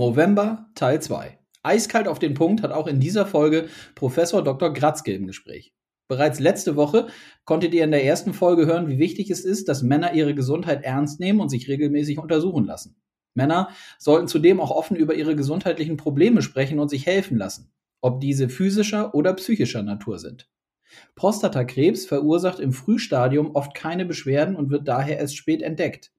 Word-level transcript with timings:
Movember 0.00 0.70
Teil 0.76 1.02
2. 1.02 1.38
Eiskalt 1.62 2.08
auf 2.08 2.18
den 2.18 2.32
Punkt 2.32 2.62
hat 2.62 2.72
auch 2.72 2.86
in 2.86 3.00
dieser 3.00 3.26
Folge 3.26 3.68
Professor 3.94 4.42
Dr. 4.42 4.72
Gratzke 4.72 5.12
im 5.12 5.26
Gespräch. 5.26 5.74
Bereits 6.08 6.40
letzte 6.40 6.74
Woche 6.74 7.08
konntet 7.44 7.74
ihr 7.74 7.84
in 7.84 7.90
der 7.90 8.02
ersten 8.02 8.32
Folge 8.32 8.64
hören, 8.64 8.88
wie 8.88 8.98
wichtig 8.98 9.28
es 9.30 9.44
ist, 9.44 9.68
dass 9.68 9.82
Männer 9.82 10.14
ihre 10.14 10.34
Gesundheit 10.34 10.84
ernst 10.84 11.20
nehmen 11.20 11.38
und 11.38 11.50
sich 11.50 11.68
regelmäßig 11.68 12.18
untersuchen 12.18 12.64
lassen. 12.64 12.96
Männer 13.34 13.68
sollten 13.98 14.26
zudem 14.26 14.58
auch 14.58 14.70
offen 14.70 14.96
über 14.96 15.16
ihre 15.16 15.36
gesundheitlichen 15.36 15.98
Probleme 15.98 16.40
sprechen 16.40 16.78
und 16.78 16.88
sich 16.88 17.04
helfen 17.04 17.36
lassen, 17.36 17.70
ob 18.00 18.22
diese 18.22 18.48
physischer 18.48 19.14
oder 19.14 19.34
psychischer 19.34 19.82
Natur 19.82 20.18
sind. 20.18 20.48
Prostatakrebs 21.14 22.06
verursacht 22.06 22.58
im 22.58 22.72
Frühstadium 22.72 23.54
oft 23.54 23.74
keine 23.74 24.06
Beschwerden 24.06 24.56
und 24.56 24.70
wird 24.70 24.88
daher 24.88 25.18
erst 25.18 25.36
spät 25.36 25.60
entdeckt. 25.60 26.10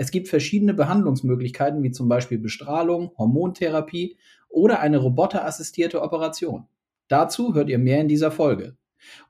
Es 0.00 0.12
gibt 0.12 0.28
verschiedene 0.28 0.74
Behandlungsmöglichkeiten, 0.74 1.82
wie 1.82 1.90
zum 1.90 2.08
Beispiel 2.08 2.38
Bestrahlung, 2.38 3.10
Hormontherapie 3.18 4.16
oder 4.48 4.78
eine 4.78 4.98
roboterassistierte 4.98 6.02
Operation. 6.02 6.68
Dazu 7.08 7.52
hört 7.54 7.68
ihr 7.68 7.78
mehr 7.78 8.00
in 8.00 8.06
dieser 8.06 8.30
Folge. 8.30 8.76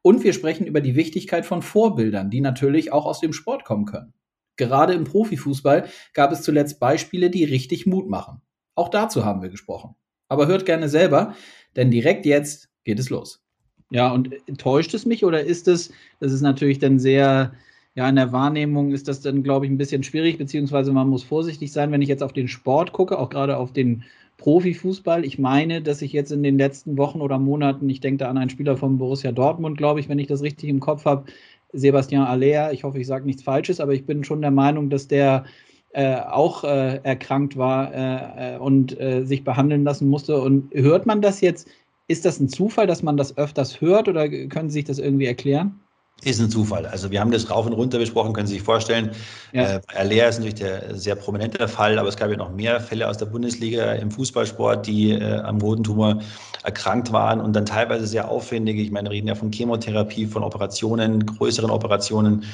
Und 0.03 0.25
wir 0.25 0.35
sprechen 0.35 0.67
über 0.67 0.83
die 0.83 0.95
Wichtigkeit 0.95 1.47
von 1.47 1.63
Vorbildern, 1.63 2.29
die 2.29 2.43
natürlich 2.43 2.93
auch 2.93 3.07
aus 3.07 3.19
dem 3.19 3.33
Sport 3.33 3.65
kommen 3.65 3.87
können. 3.87 4.13
Gerade 4.59 4.93
im 4.93 5.05
Profifußball 5.05 5.89
gab 6.13 6.33
es 6.33 6.43
zuletzt 6.43 6.81
Beispiele, 6.81 7.31
die 7.31 7.45
richtig 7.45 7.87
Mut 7.87 8.11
machen. 8.11 8.43
Auch 8.75 8.91
dazu 8.91 9.25
haben 9.25 9.41
wir 9.41 9.49
gesprochen. 9.49 9.95
Aber 10.29 10.49
hört 10.49 10.67
gerne 10.67 10.91
selber, 10.91 11.35
denn 11.77 11.91
direkt 11.91 12.27
jetzt 12.27 12.69
geht 12.85 12.99
es 12.99 13.09
los. 13.09 13.43
Ja, 13.91 14.13
und 14.13 14.37
täuscht 14.59 14.93
es 14.93 15.07
mich 15.07 15.25
oder 15.25 15.43
ist 15.43 15.67
es, 15.67 15.93
das 16.21 16.33
ist 16.33 16.43
natürlich 16.43 16.79
dann 16.79 16.99
sehr 16.99 17.55
ja, 17.99 18.09
in 18.09 18.15
der 18.15 18.31
Wahrnehmung 18.31 18.93
ist 18.93 19.09
das 19.09 19.23
dann, 19.23 19.43
glaube 19.43 19.67
ich, 19.67 19.73
ein 19.73 19.77
bisschen 19.77 20.05
schwierig, 20.05 20.39
beziehungsweise 20.39 20.93
man 20.93 21.09
muss 21.09 21.25
vorsichtig 21.25 21.73
sein, 21.73 21.91
wenn 21.91 22.01
ich 22.01 22.09
jetzt 22.09 22.23
auf 22.23 22.33
den 22.33 22.47
Sport 22.47 22.93
gucke, 22.93 23.19
auch 23.19 23.29
gerade 23.29 23.57
auf 23.57 23.73
den 23.73 24.05
Profifußball. 24.37 25.25
Ich 25.25 25.41
meine, 25.41 25.83
dass 25.83 26.01
ich 26.01 26.13
jetzt 26.13 26.31
in 26.31 26.45
den 26.45 26.59
letzten 26.59 26.97
Wochen 26.97 27.21
oder 27.21 27.41
Monaten, 27.41 27.91
ich 27.91 27.99
denke 27.99 28.19
da 28.19 28.31
an 28.31 28.39
einen 28.39 28.51
Spieler 28.51 28.77
von 28.77 28.99
Borussia 28.99 29.33
Dortmund, 29.33 29.79
glaube 29.79 29.99
ich, 29.99 30.09
wenn 30.09 30.21
ich 30.21 30.29
das 30.29 30.43
richtig 30.43 30.69
im 30.69 30.79
Kopf 30.79 31.07
habe, 31.07 31.25
Sebastian 31.73 32.23
Aller, 32.23 32.73
ich 32.73 32.85
hoffe, 32.85 33.01
ich 33.01 33.07
sage 33.09 33.27
nichts 33.27 33.43
Falsches, 33.43 33.81
aber 33.81 33.95
ich 33.95 34.07
bin 34.07 34.23
schon 34.23 34.43
der 34.43 34.53
Meinung, 34.53 34.91
dass 34.91 35.09
der 35.09 35.45
äh, 35.91 36.21
auch 36.21 36.63
äh, 36.63 37.01
erkrankt 37.03 37.57
war 37.57 37.93
äh, 37.93 38.55
äh 38.55 38.59
und 38.59 38.97
äh, 39.01 39.25
sich 39.25 39.43
behandeln 39.43 39.83
lassen 39.83 40.09
musste. 40.09 40.41
Und 40.41 40.73
hört 40.73 41.05
man 41.05 41.21
das 41.21 41.41
jetzt? 41.41 41.67
Ist 42.07 42.25
das 42.25 42.39
ein 42.39 42.49
Zufall, 42.49 42.87
dass 42.87 43.03
man 43.03 43.17
das 43.17 43.37
öfters 43.37 43.81
hört 43.81 44.07
oder 44.07 44.29
können 44.29 44.71
Sie 44.71 44.75
sich 44.75 44.85
das 44.85 45.01
irgendwie 45.01 45.27
erklären? 45.27 45.81
Ist 46.25 46.41
ein 46.41 46.51
Zufall. 46.51 46.85
Also 46.85 47.13
wir 47.13 47.21
haben 47.21 47.31
das 47.31 47.49
rauf 47.49 47.65
und 47.65 47.73
runter 47.73 47.99
besprochen, 47.99 48.33
können 48.33 48.49
Sie 48.49 48.55
sich 48.55 48.63
vorstellen. 48.63 49.13
Ja. 49.53 49.77
Äh, 49.77 49.81
Aller 49.95 50.29
ist 50.29 50.39
natürlich 50.39 50.57
der 50.57 50.97
sehr 50.97 51.15
prominente 51.15 51.69
Fall, 51.69 51.97
aber 51.97 52.09
es 52.09 52.17
gab 52.17 52.29
ja 52.29 52.37
noch 52.37 52.51
mehr 52.51 52.81
Fälle 52.81 53.09
aus 53.09 53.19
der 53.19 53.27
Bundesliga 53.27 53.93
im 53.93 54.11
Fußballsport, 54.11 54.85
die 54.85 55.13
äh, 55.13 55.39
am 55.39 55.63
Hodentumor 55.63 56.21
erkrankt 56.65 57.13
waren 57.13 57.41
und 57.41 57.55
dann 57.55 57.67
teilweise 57.67 58.09
sehr 58.09 58.29
aufwendige, 58.29 58.83
ich 58.83 58.91
meine, 58.91 59.11
wir 59.11 59.13
reden 59.13 59.29
ja 59.29 59.37
von 59.37 59.53
Chemotherapie, 59.53 60.27
von 60.27 60.43
Operationen, 60.43 61.25
größeren 61.25 61.71
Operationen. 61.71 62.45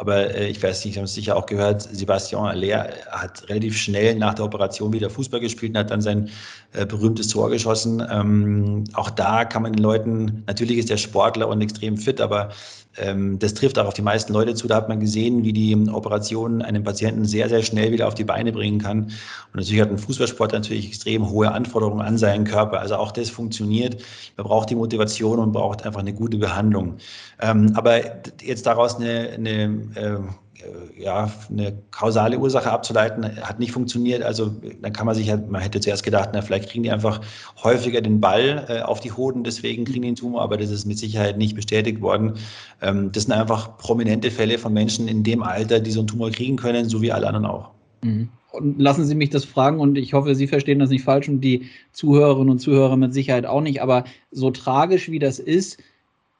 Aber 0.00 0.34
äh, 0.34 0.48
ich 0.48 0.62
weiß 0.62 0.82
nicht, 0.82 0.94
Sie 0.94 0.98
haben 0.98 1.04
es 1.04 1.12
sicher 1.12 1.36
auch 1.36 1.44
gehört, 1.44 1.82
Sebastian 1.82 2.46
Aller 2.46 2.88
hat 3.10 3.46
relativ 3.50 3.76
schnell 3.76 4.14
nach 4.14 4.32
der 4.32 4.46
Operation 4.46 4.94
wieder 4.94 5.10
Fußball 5.10 5.40
gespielt 5.40 5.72
und 5.72 5.78
hat 5.78 5.90
dann 5.90 6.00
sein 6.00 6.30
äh, 6.72 6.86
berühmtes 6.86 7.28
Tor 7.28 7.50
geschossen. 7.50 8.02
Ähm, 8.10 8.84
auch 8.94 9.10
da 9.10 9.44
kann 9.44 9.62
man 9.62 9.74
den 9.74 9.82
Leuten, 9.82 10.42
natürlich 10.46 10.78
ist 10.78 10.88
der 10.88 10.96
Sportler 10.96 11.48
und 11.48 11.60
extrem 11.60 11.98
fit, 11.98 12.18
aber 12.18 12.48
ähm, 12.96 13.38
das 13.38 13.54
trifft 13.54 13.78
auch 13.78 13.86
auf 13.86 13.94
die 13.94 14.02
meisten 14.02 14.32
Leute 14.32 14.54
zu. 14.54 14.66
Da 14.66 14.76
hat 14.76 14.88
man 14.88 15.00
gesehen, 15.00 15.44
wie 15.44 15.52
die 15.52 15.76
Operation 15.90 16.60
einen 16.62 16.82
Patienten 16.82 17.24
sehr, 17.24 17.48
sehr 17.48 17.62
schnell 17.62 17.92
wieder 17.92 18.08
auf 18.08 18.14
die 18.14 18.24
Beine 18.24 18.52
bringen 18.52 18.80
kann. 18.80 19.04
Und 19.04 19.54
natürlich 19.54 19.80
hat 19.80 19.90
ein 19.90 19.98
Fußballsport 19.98 20.52
natürlich 20.52 20.88
extrem 20.88 21.28
hohe 21.28 21.52
Anforderungen 21.52 22.00
an 22.00 22.18
seinen 22.18 22.44
Körper. 22.44 22.80
Also 22.80 22.96
auch 22.96 23.12
das 23.12 23.30
funktioniert. 23.30 24.02
Man 24.36 24.46
braucht 24.46 24.70
die 24.70 24.74
Motivation 24.74 25.38
und 25.38 25.52
braucht 25.52 25.86
einfach 25.86 26.00
eine 26.00 26.12
gute 26.12 26.38
Behandlung. 26.38 26.96
Ähm, 27.40 27.72
aber 27.74 28.00
jetzt 28.42 28.66
daraus 28.66 28.96
eine, 28.96 29.30
eine 29.30 29.89
äh, 29.94 30.18
äh, 30.62 31.02
ja, 31.02 31.30
eine 31.48 31.82
kausale 31.90 32.38
Ursache 32.38 32.70
abzuleiten, 32.70 33.24
hat 33.42 33.58
nicht 33.58 33.72
funktioniert. 33.72 34.22
Also 34.22 34.52
dann 34.82 34.92
kann 34.92 35.06
man 35.06 35.14
sich 35.14 35.28
man 35.28 35.60
hätte 35.60 35.80
zuerst 35.80 36.02
gedacht, 36.02 36.30
na, 36.32 36.42
vielleicht 36.42 36.70
kriegen 36.70 36.84
die 36.84 36.90
einfach 36.90 37.20
häufiger 37.62 38.00
den 38.00 38.20
Ball 38.20 38.66
äh, 38.68 38.82
auf 38.82 39.00
die 39.00 39.12
Hoden, 39.12 39.44
deswegen 39.44 39.84
kriegen 39.84 40.02
die 40.02 40.08
den 40.08 40.16
Tumor, 40.16 40.42
aber 40.42 40.56
das 40.56 40.70
ist 40.70 40.84
mit 40.84 40.98
Sicherheit 40.98 41.38
nicht 41.38 41.54
bestätigt 41.54 42.00
worden. 42.00 42.34
Ähm, 42.82 43.10
das 43.12 43.24
sind 43.24 43.32
einfach 43.32 43.78
prominente 43.78 44.30
Fälle 44.30 44.58
von 44.58 44.72
Menschen 44.72 45.08
in 45.08 45.22
dem 45.22 45.42
Alter, 45.42 45.80
die 45.80 45.90
so 45.90 46.00
einen 46.00 46.08
Tumor 46.08 46.30
kriegen 46.30 46.56
können, 46.56 46.88
so 46.88 47.00
wie 47.00 47.12
alle 47.12 47.26
anderen 47.26 47.46
auch. 47.46 47.70
Mhm. 48.02 48.28
Und 48.52 48.80
lassen 48.80 49.06
Sie 49.06 49.14
mich 49.14 49.30
das 49.30 49.44
fragen 49.44 49.78
und 49.78 49.96
ich 49.96 50.12
hoffe, 50.12 50.34
Sie 50.34 50.48
verstehen 50.48 50.80
das 50.80 50.90
nicht 50.90 51.04
falsch 51.04 51.28
und 51.28 51.40
die 51.40 51.66
Zuhörerinnen 51.92 52.50
und 52.50 52.58
Zuhörer 52.58 52.96
mit 52.96 53.14
Sicherheit 53.14 53.46
auch 53.46 53.60
nicht, 53.60 53.80
aber 53.80 54.04
so 54.32 54.50
tragisch 54.50 55.10
wie 55.10 55.20
das 55.20 55.38
ist, 55.38 55.78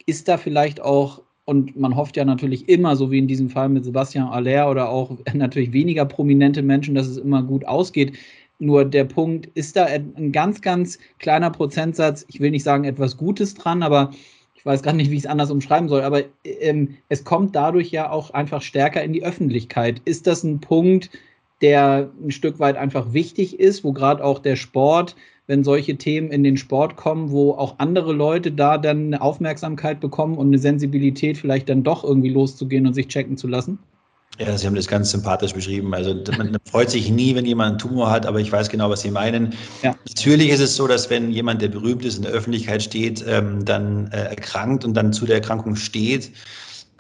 ist 0.07 0.27
da 0.27 0.37
vielleicht 0.37 0.81
auch 0.81 1.23
und 1.51 1.77
man 1.77 1.97
hofft 1.97 2.17
ja 2.17 2.25
natürlich 2.25 2.69
immer, 2.69 2.95
so 2.95 3.11
wie 3.11 3.19
in 3.19 3.27
diesem 3.27 3.51
Fall 3.51 3.69
mit 3.69 3.85
Sebastian 3.85 4.29
Aller 4.29 4.71
oder 4.71 4.89
auch 4.89 5.19
natürlich 5.35 5.73
weniger 5.73 6.05
prominente 6.05 6.63
Menschen, 6.63 6.95
dass 6.95 7.09
es 7.09 7.17
immer 7.17 7.43
gut 7.43 7.67
ausgeht. 7.67 8.17
Nur 8.61 8.85
der 8.85 9.03
Punkt, 9.03 9.47
ist 9.55 9.75
da 9.75 9.87
ein 9.87 10.31
ganz, 10.31 10.61
ganz 10.61 11.01
kleiner 11.19 11.51
Prozentsatz, 11.51 12.25
ich 12.29 12.39
will 12.39 12.53
nicht 12.53 12.63
sagen 12.63 12.85
etwas 12.85 13.17
Gutes 13.17 13.55
dran, 13.55 13.83
aber 13.83 14.13
ich 14.55 14.65
weiß 14.65 14.85
gar 14.85 14.93
nicht, 14.93 15.11
wie 15.11 15.17
ich 15.17 15.25
es 15.25 15.27
anders 15.27 15.51
umschreiben 15.51 15.89
soll, 15.89 16.03
aber 16.03 16.23
ähm, 16.45 16.99
es 17.09 17.25
kommt 17.25 17.57
dadurch 17.57 17.91
ja 17.91 18.13
auch 18.13 18.31
einfach 18.31 18.63
stärker 18.63 19.03
in 19.03 19.13
die 19.13 19.25
Öffentlichkeit. 19.25 20.01
Ist 20.05 20.29
das 20.29 20.45
ein 20.45 20.61
Punkt, 20.61 21.11
der 21.63 22.13
ein 22.23 22.31
Stück 22.31 22.61
weit 22.61 22.77
einfach 22.77 23.13
wichtig 23.13 23.59
ist, 23.59 23.83
wo 23.83 23.93
gerade 23.93 24.23
auch 24.23 24.39
der 24.39 24.55
Sport 24.55 25.17
wenn 25.51 25.65
solche 25.65 25.97
Themen 25.97 26.31
in 26.31 26.45
den 26.45 26.57
Sport 26.57 26.95
kommen, 26.95 27.33
wo 27.33 27.51
auch 27.55 27.75
andere 27.79 28.13
Leute 28.13 28.53
da 28.53 28.79
dann 28.79 29.07
eine 29.07 29.21
Aufmerksamkeit 29.21 29.99
bekommen 29.99 30.39
und 30.39 30.47
eine 30.47 30.61
Sensibilität 30.61 31.37
vielleicht 31.39 31.69
dann 31.69 31.83
doch 31.83 32.05
irgendwie 32.05 32.29
loszugehen 32.29 32.87
und 32.87 32.95
sich 32.95 33.09
checken 33.09 33.37
zu 33.37 33.49
lassen? 33.49 33.81
Ja, 34.39 34.57
Sie 34.57 34.65
haben 34.65 34.77
das 34.77 34.87
ganz 34.87 35.11
sympathisch 35.11 35.53
beschrieben. 35.53 35.93
Also 35.93 36.15
man 36.39 36.57
freut 36.71 36.89
sich 36.89 37.11
nie, 37.11 37.35
wenn 37.35 37.45
jemand 37.45 37.71
einen 37.71 37.79
Tumor 37.79 38.13
hat, 38.13 38.27
aber 38.27 38.39
ich 38.39 38.53
weiß 38.53 38.69
genau, 38.69 38.91
was 38.91 39.01
Sie 39.01 39.11
meinen. 39.11 39.53
Ja. 39.83 39.97
Natürlich 40.07 40.51
ist 40.51 40.61
es 40.61 40.77
so, 40.77 40.87
dass 40.87 41.11
wenn 41.11 41.33
jemand, 41.33 41.61
der 41.63 41.69
berühmt 41.69 42.05
ist, 42.05 42.19
in 42.19 42.23
der 42.23 42.31
Öffentlichkeit 42.31 42.81
steht, 42.81 43.25
ähm, 43.27 43.65
dann 43.65 44.07
äh, 44.13 44.27
erkrankt 44.27 44.85
und 44.85 44.95
dann 44.95 45.13
zu 45.13 45.27
der 45.27 45.35
Erkrankung 45.35 45.75
steht, 45.75 46.31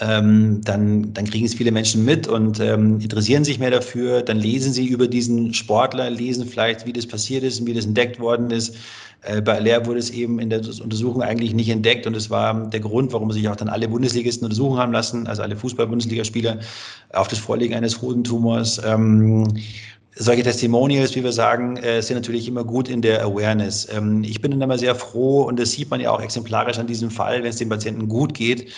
ähm, 0.00 0.62
dann, 0.64 1.12
dann 1.12 1.26
kriegen 1.26 1.44
es 1.44 1.54
viele 1.54 1.72
Menschen 1.72 2.04
mit 2.04 2.26
und 2.26 2.58
ähm, 2.58 3.00
interessieren 3.00 3.44
sich 3.44 3.58
mehr 3.58 3.70
dafür. 3.70 4.22
Dann 4.22 4.38
lesen 4.38 4.72
sie 4.72 4.86
über 4.86 5.06
diesen 5.06 5.52
Sportler, 5.52 6.08
lesen 6.08 6.46
vielleicht, 6.46 6.86
wie 6.86 6.92
das 6.92 7.06
passiert 7.06 7.44
ist 7.44 7.60
und 7.60 7.66
wie 7.66 7.74
das 7.74 7.84
entdeckt 7.84 8.18
worden 8.18 8.50
ist. 8.50 8.76
Äh, 9.22 9.42
bei 9.42 9.56
Aller 9.56 9.84
wurde 9.84 9.98
es 9.98 10.08
eben 10.10 10.38
in 10.40 10.48
der 10.48 10.60
Untersuchung 10.82 11.22
eigentlich 11.22 11.52
nicht 11.52 11.68
entdeckt 11.68 12.06
und 12.06 12.16
das 12.16 12.30
war 12.30 12.68
der 12.70 12.80
Grund, 12.80 13.12
warum 13.12 13.30
sich 13.30 13.46
auch 13.48 13.56
dann 13.56 13.68
alle 13.68 13.88
Bundesligisten 13.88 14.46
untersuchen 14.46 14.78
haben 14.78 14.92
lassen, 14.92 15.26
also 15.26 15.42
alle 15.42 15.56
Fußball-Bundesligaspieler, 15.56 16.60
auf 17.12 17.28
das 17.28 17.38
Vorliegen 17.38 17.74
eines 17.74 18.00
Hodentumors. 18.00 18.80
Ähm, 18.82 19.46
solche 20.16 20.42
Testimonials, 20.42 21.14
wie 21.14 21.22
wir 21.22 21.32
sagen, 21.32 21.76
äh, 21.76 22.00
sind 22.00 22.16
natürlich 22.16 22.48
immer 22.48 22.64
gut 22.64 22.88
in 22.88 23.02
der 23.02 23.22
Awareness. 23.22 23.86
Ähm, 23.94 24.24
ich 24.24 24.40
bin 24.40 24.50
dann 24.52 24.62
immer 24.62 24.78
sehr 24.78 24.94
froh 24.94 25.42
und 25.42 25.60
das 25.60 25.72
sieht 25.72 25.90
man 25.90 26.00
ja 26.00 26.10
auch 26.10 26.22
exemplarisch 26.22 26.78
an 26.78 26.86
diesem 26.86 27.10
Fall, 27.10 27.42
wenn 27.42 27.50
es 27.50 27.56
dem 27.56 27.68
Patienten 27.68 28.08
gut 28.08 28.32
geht 28.32 28.68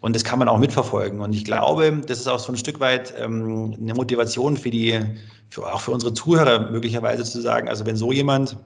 und 0.00 0.14
das 0.14 0.24
kann 0.24 0.38
man 0.38 0.48
auch 0.48 0.58
mitverfolgen. 0.58 1.20
Und 1.20 1.32
ich 1.34 1.44
glaube, 1.44 2.00
das 2.06 2.20
ist 2.20 2.28
auch 2.28 2.38
so 2.38 2.52
ein 2.52 2.56
Stück 2.56 2.80
weit 2.80 3.14
ähm, 3.18 3.76
eine 3.80 3.94
Motivation 3.94 4.56
für 4.56 4.70
die, 4.70 5.00
für, 5.50 5.72
auch 5.72 5.80
für 5.80 5.90
unsere 5.90 6.14
Zuhörer 6.14 6.70
möglicherweise 6.70 7.24
zu 7.24 7.40
sagen, 7.40 7.68
also 7.68 7.84
wenn 7.84 7.96
so 7.96 8.12
jemand, 8.12 8.56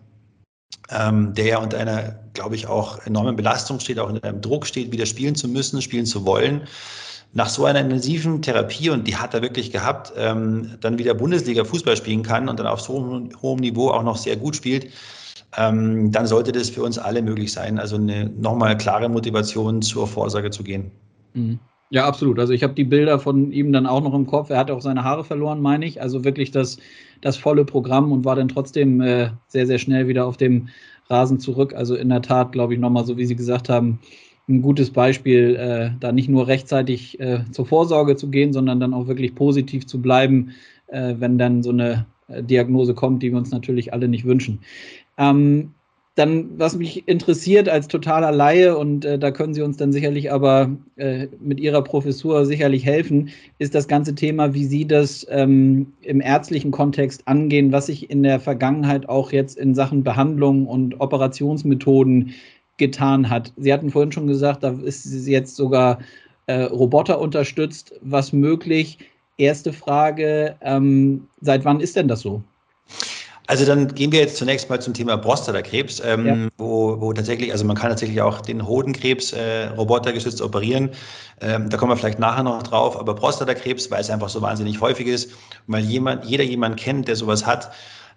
ähm, 0.90 1.32
der 1.34 1.46
ja 1.46 1.58
unter 1.58 1.79
einer, 1.79 2.19
glaube 2.34 2.55
ich, 2.55 2.67
auch 2.67 3.05
enormen 3.06 3.37
Belastung 3.37 3.81
steht, 3.81 3.99
auch 3.99 4.11
unter 4.11 4.29
einem 4.29 4.40
Druck 4.40 4.67
steht, 4.67 4.93
wieder 4.93 5.06
spielen 5.06 5.34
zu 5.34 5.49
müssen, 5.49 5.81
spielen 5.81 6.06
zu 6.06 6.26
wollen, 6.26 6.62
nach 7.35 7.49
so 7.49 7.64
einer 7.64 7.81
intensiven 7.81 8.43
Therapie, 8.43 8.90
und 8.90 9.08
die 9.08 9.17
hat 9.17 9.32
er 9.32 9.40
wirklich 9.40 9.73
gehabt, 9.73 10.12
ähm, 10.17 10.76
dann 10.81 10.99
wieder 10.99 11.14
Bundesliga 11.14 11.64
Fußball 11.64 11.96
spielen 11.96 12.23
kann 12.23 12.49
und 12.49 12.58
dann 12.58 12.67
auf 12.67 12.82
so 12.82 13.31
hohem 13.40 13.58
Niveau 13.61 13.90
auch 13.90 14.02
noch 14.02 14.19
sehr 14.19 14.37
gut 14.37 14.55
spielt, 14.55 14.88
ähm, 15.56 16.12
dann 16.12 16.26
sollte 16.26 16.52
das 16.52 16.69
für 16.69 16.82
uns 16.82 16.99
alle 16.99 17.23
möglich 17.23 17.52
sein. 17.52 17.78
Also 17.78 17.96
eine 17.96 18.26
nochmal 18.26 18.76
klare 18.76 19.08
Motivation 19.08 19.81
zur 19.81 20.06
Vorsorge 20.06 20.50
zu 20.50 20.62
gehen. 20.62 20.90
Mhm. 21.34 21.58
Ja, 21.90 22.06
absolut. 22.06 22.38
Also 22.38 22.55
ich 22.55 22.62
habe 22.62 22.73
die 22.73 22.84
Bilder 22.84 23.19
von 23.19 23.52
ihm 23.52 23.70
dann 23.70 23.87
auch 23.87 24.02
noch 24.02 24.14
im 24.14 24.26
Kopf. 24.26 24.49
Er 24.49 24.56
hat 24.56 24.70
auch 24.70 24.81
seine 24.81 25.05
Haare 25.05 25.25
verloren, 25.25 25.61
meine 25.61 25.84
ich. 25.84 26.00
Also 26.00 26.25
wirklich 26.25 26.50
das, 26.50 26.79
das 27.20 27.37
volle 27.37 27.67
Programm 27.67 28.12
und 28.12 28.25
war 28.25 28.34
dann 28.34 28.49
trotzdem 28.49 29.02
äh, 29.02 29.31
sehr, 29.46 29.67
sehr 29.67 29.79
schnell 29.79 30.08
wieder 30.08 30.26
auf 30.26 30.38
dem 30.38 30.69
Rasen 31.11 31.38
zurück. 31.38 31.75
Also 31.75 31.94
in 31.94 32.08
der 32.08 32.23
Tat, 32.23 32.52
glaube 32.52 32.73
ich, 32.73 32.81
nochmal, 32.81 33.05
so 33.05 33.19
wie 33.19 33.26
Sie 33.26 33.37
gesagt 33.37 33.69
haben, 33.69 33.99
ein 34.49 34.62
gutes 34.62 34.90
Beispiel, 34.90 35.56
äh, 35.56 35.90
da 36.00 36.12
nicht 36.12 36.31
nur 36.31 36.49
rechtzeitig 36.49 37.20
äh, 37.20 37.40
zur 37.50 37.67
Vorsorge 37.67 38.17
zu 38.17 38.28
gehen, 38.31 38.55
sondern 38.55 38.81
dann 38.81 38.94
auch 38.94 39.06
wirklich 39.06 39.35
positiv 39.35 39.87
zu 39.87 40.00
bleiben, 40.00 40.52
äh, 40.87 41.17
wenn 41.19 41.37
dann 41.37 41.62
so 41.62 41.70
eine 41.70 42.06
äh, 42.28 42.43
Diagnose 42.43 42.94
kommt, 42.94 43.23
die 43.23 43.31
wir 43.31 43.38
uns 43.38 43.50
natürlich 43.50 43.93
alle 43.93 44.08
nicht 44.08 44.25
wünschen. 44.25 44.61
Ähm, 45.19 45.75
dann, 46.14 46.59
was 46.59 46.76
mich 46.76 47.09
interessiert 47.09 47.69
als 47.70 47.88
totaler 47.88 48.32
Laie, 48.32 48.76
und 48.76 49.05
äh, 49.05 49.19
da 49.19 49.31
können 49.31 49.55
Sie 49.55 49.62
uns 49.62 49.79
dann 49.79 49.93
sicherlich 49.93 50.31
aber 50.31 50.70
äh, 50.97 51.29
mit 51.41 51.59
Ihrer 51.59 51.82
Professur 51.82 52.44
sicherlich 52.44 52.85
helfen, 52.85 53.31
ist 53.59 53.75
das 53.75 53.88
ganze 53.88 54.14
Thema, 54.14 54.53
wie 54.53 54.64
Sie 54.67 54.87
das 54.87 55.26
ähm, 55.31 55.93
im 56.03 56.20
ärztlichen 56.20 56.70
Kontext 56.70 57.26
angehen, 57.26 57.73
was 57.73 57.87
sich 57.87 58.11
in 58.11 58.23
der 58.23 58.41
Vergangenheit 58.41 59.09
auch 59.09 59.32
jetzt 59.32 59.56
in 59.56 59.75
Sachen 59.75 60.05
Behandlung 60.05 60.67
und 60.67 61.00
Operationsmethoden 61.00 62.35
getan 62.76 63.31
hat. 63.31 63.53
Sie 63.56 63.73
hatten 63.73 63.91
vorhin 63.91 64.12
schon 64.12 64.26
gesagt, 64.26 64.64
da 64.64 64.73
ist 64.73 65.06
jetzt 65.26 65.56
sogar 65.56 65.99
äh, 66.47 66.64
Roboter 66.64 67.20
unterstützt, 67.20 67.94
was 68.03 68.35
möglich. 68.35 68.99
Erste 69.38 69.73
Frage, 69.73 70.56
ähm, 70.61 71.26
seit 71.41 71.64
wann 71.64 71.81
ist 71.81 71.97
denn 71.97 72.09
das 72.09 72.20
so? 72.20 72.43
Also 73.49 73.67
dann 73.67 73.93
gehen 73.94 74.12
wir 74.12 74.21
jetzt 74.21 74.37
zunächst 74.37 74.71
mal 74.71 74.81
zum 74.81 74.94
Thema 74.94 75.17
Prostatakrebs, 75.17 76.00
ähm, 76.05 76.27
ja. 76.27 76.49
wo, 76.59 77.00
wo 77.00 77.12
tatsächlich, 77.12 77.50
also 77.50 77.65
man 77.65 77.77
kann 77.77 77.91
tatsächlich 77.91 78.21
auch 78.21 78.41
den 78.41 78.67
Hodenkrebs 78.67 79.33
äh, 79.33 79.67
robotergestützt 79.67 80.41
operieren. 80.41 80.91
Ähm, 81.41 81.69
da 81.69 81.77
kommen 81.77 81.91
wir 81.91 81.97
vielleicht 81.97 82.21
nachher 82.21 82.44
noch 82.44 82.62
drauf. 82.62 82.97
Aber 82.99 83.15
Prostatakrebs, 83.15 83.91
weil 83.91 84.00
es 84.00 84.11
einfach 84.11 84.29
so 84.29 84.41
wahnsinnig 84.43 84.81
häufig 84.81 85.09
ist, 85.09 85.31
weil 85.67 85.85
jemand, 85.85 86.25
jeder 86.25 86.44
jemand 86.44 86.77
kennt, 86.77 87.09
der 87.09 87.17
sowas 87.17 87.44
hat. 87.44 87.73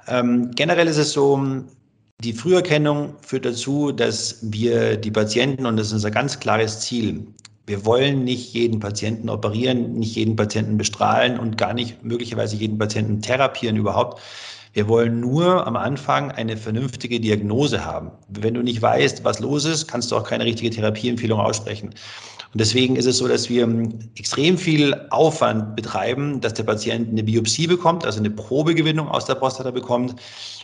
Ähm, 0.08 0.52
generell 0.56 0.88
ist 0.88 0.98
es 0.98 1.12
so, 1.14 1.44
die 2.24 2.34
Früherkennung 2.34 3.16
führt 3.22 3.46
dazu, 3.46 3.92
dass 3.92 4.38
wir 4.42 4.96
die 4.96 5.12
Patienten, 5.12 5.66
und 5.66 5.78
das 5.78 5.88
ist 5.88 5.94
unser 5.94 6.12
ganz 6.12 6.40
klares 6.40 6.82
Ziel, 6.82 7.28
wir 7.68 7.84
wollen 7.84 8.24
nicht 8.24 8.54
jeden 8.54 8.80
Patienten 8.80 9.30
operieren, 9.30 9.96
nicht 9.96 10.16
jeden 10.16 10.36
Patienten 10.36 10.78
bestrahlen 10.78 11.40
und 11.40 11.58
gar 11.58 11.74
nicht 11.74 12.04
möglicherweise 12.04 12.56
jeden 12.56 12.78
Patienten 12.78 13.22
therapieren 13.22 13.76
überhaupt. 13.76 14.22
Wir 14.76 14.90
wollen 14.90 15.22
nur 15.22 15.66
am 15.66 15.78
Anfang 15.78 16.32
eine 16.32 16.58
vernünftige 16.58 17.22
Diagnose 17.22 17.86
haben. 17.86 18.12
Wenn 18.28 18.56
du 18.56 18.62
nicht 18.62 18.82
weißt, 18.82 19.24
was 19.24 19.40
los 19.40 19.64
ist, 19.64 19.88
kannst 19.88 20.12
du 20.12 20.18
auch 20.18 20.26
keine 20.26 20.44
richtige 20.44 20.70
Therapieempfehlung 20.70 21.40
aussprechen. 21.40 21.92
Und 21.92 22.60
deswegen 22.60 22.98
ist 22.98 23.06
es 23.06 23.20
so, 23.20 23.30
dass 23.30 23.48
wir 23.48 23.66
extrem 24.18 24.58
viel 24.58 24.94
Aufwand 25.12 25.78
betreiben, 25.78 26.42
dass 26.42 26.56
der 26.56 26.64
Patient 26.64 27.08
eine 27.08 27.24
Biopsie 27.24 27.68
bekommt, 27.68 28.06
also 28.06 28.20
eine 28.20 28.30
Probegewinnung 28.30 29.08
aus 29.08 29.24
der 29.24 29.36
Prostata 29.36 29.72
bekommt. 29.72 30.16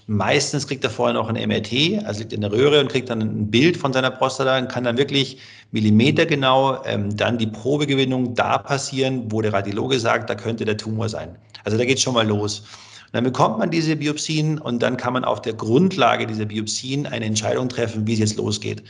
Meistens 0.07 0.67
kriegt 0.67 0.83
er 0.83 0.89
vorher 0.89 1.13
noch 1.13 1.29
ein 1.29 1.35
MRT, 1.47 2.05
also 2.05 2.19
liegt 2.19 2.33
in 2.33 2.41
der 2.41 2.51
Röhre 2.51 2.81
und 2.81 2.91
kriegt 2.91 3.09
dann 3.09 3.21
ein 3.21 3.49
Bild 3.49 3.77
von 3.77 3.93
seiner 3.93 4.11
Prostata 4.11 4.57
und 4.57 4.67
kann 4.67 4.83
dann 4.83 4.97
wirklich 4.97 5.37
millimetergenau 5.71 6.83
ähm, 6.83 7.15
dann 7.15 7.37
die 7.37 7.47
Probegewinnung 7.47 8.35
da 8.35 8.57
passieren, 8.57 9.31
wo 9.31 9.41
der 9.41 9.53
Radiologe 9.53 9.97
sagt, 10.01 10.29
da 10.29 10.35
könnte 10.35 10.65
der 10.65 10.75
Tumor 10.75 11.07
sein. 11.07 11.37
Also 11.63 11.77
da 11.77 11.85
geht 11.85 12.01
schon 12.01 12.15
mal 12.15 12.27
los 12.27 12.63
dann 13.11 13.23
bekommt 13.23 13.59
man 13.59 13.71
diese 13.71 13.95
Biopsien 13.95 14.57
und 14.57 14.81
dann 14.81 14.97
kann 14.97 15.13
man 15.13 15.25
auf 15.25 15.41
der 15.41 15.53
Grundlage 15.53 16.27
dieser 16.27 16.45
Biopsien 16.45 17.05
eine 17.05 17.25
Entscheidung 17.25 17.69
treffen, 17.69 18.07
wie 18.07 18.13
es 18.13 18.19
jetzt 18.19 18.37
losgeht. 18.37 18.83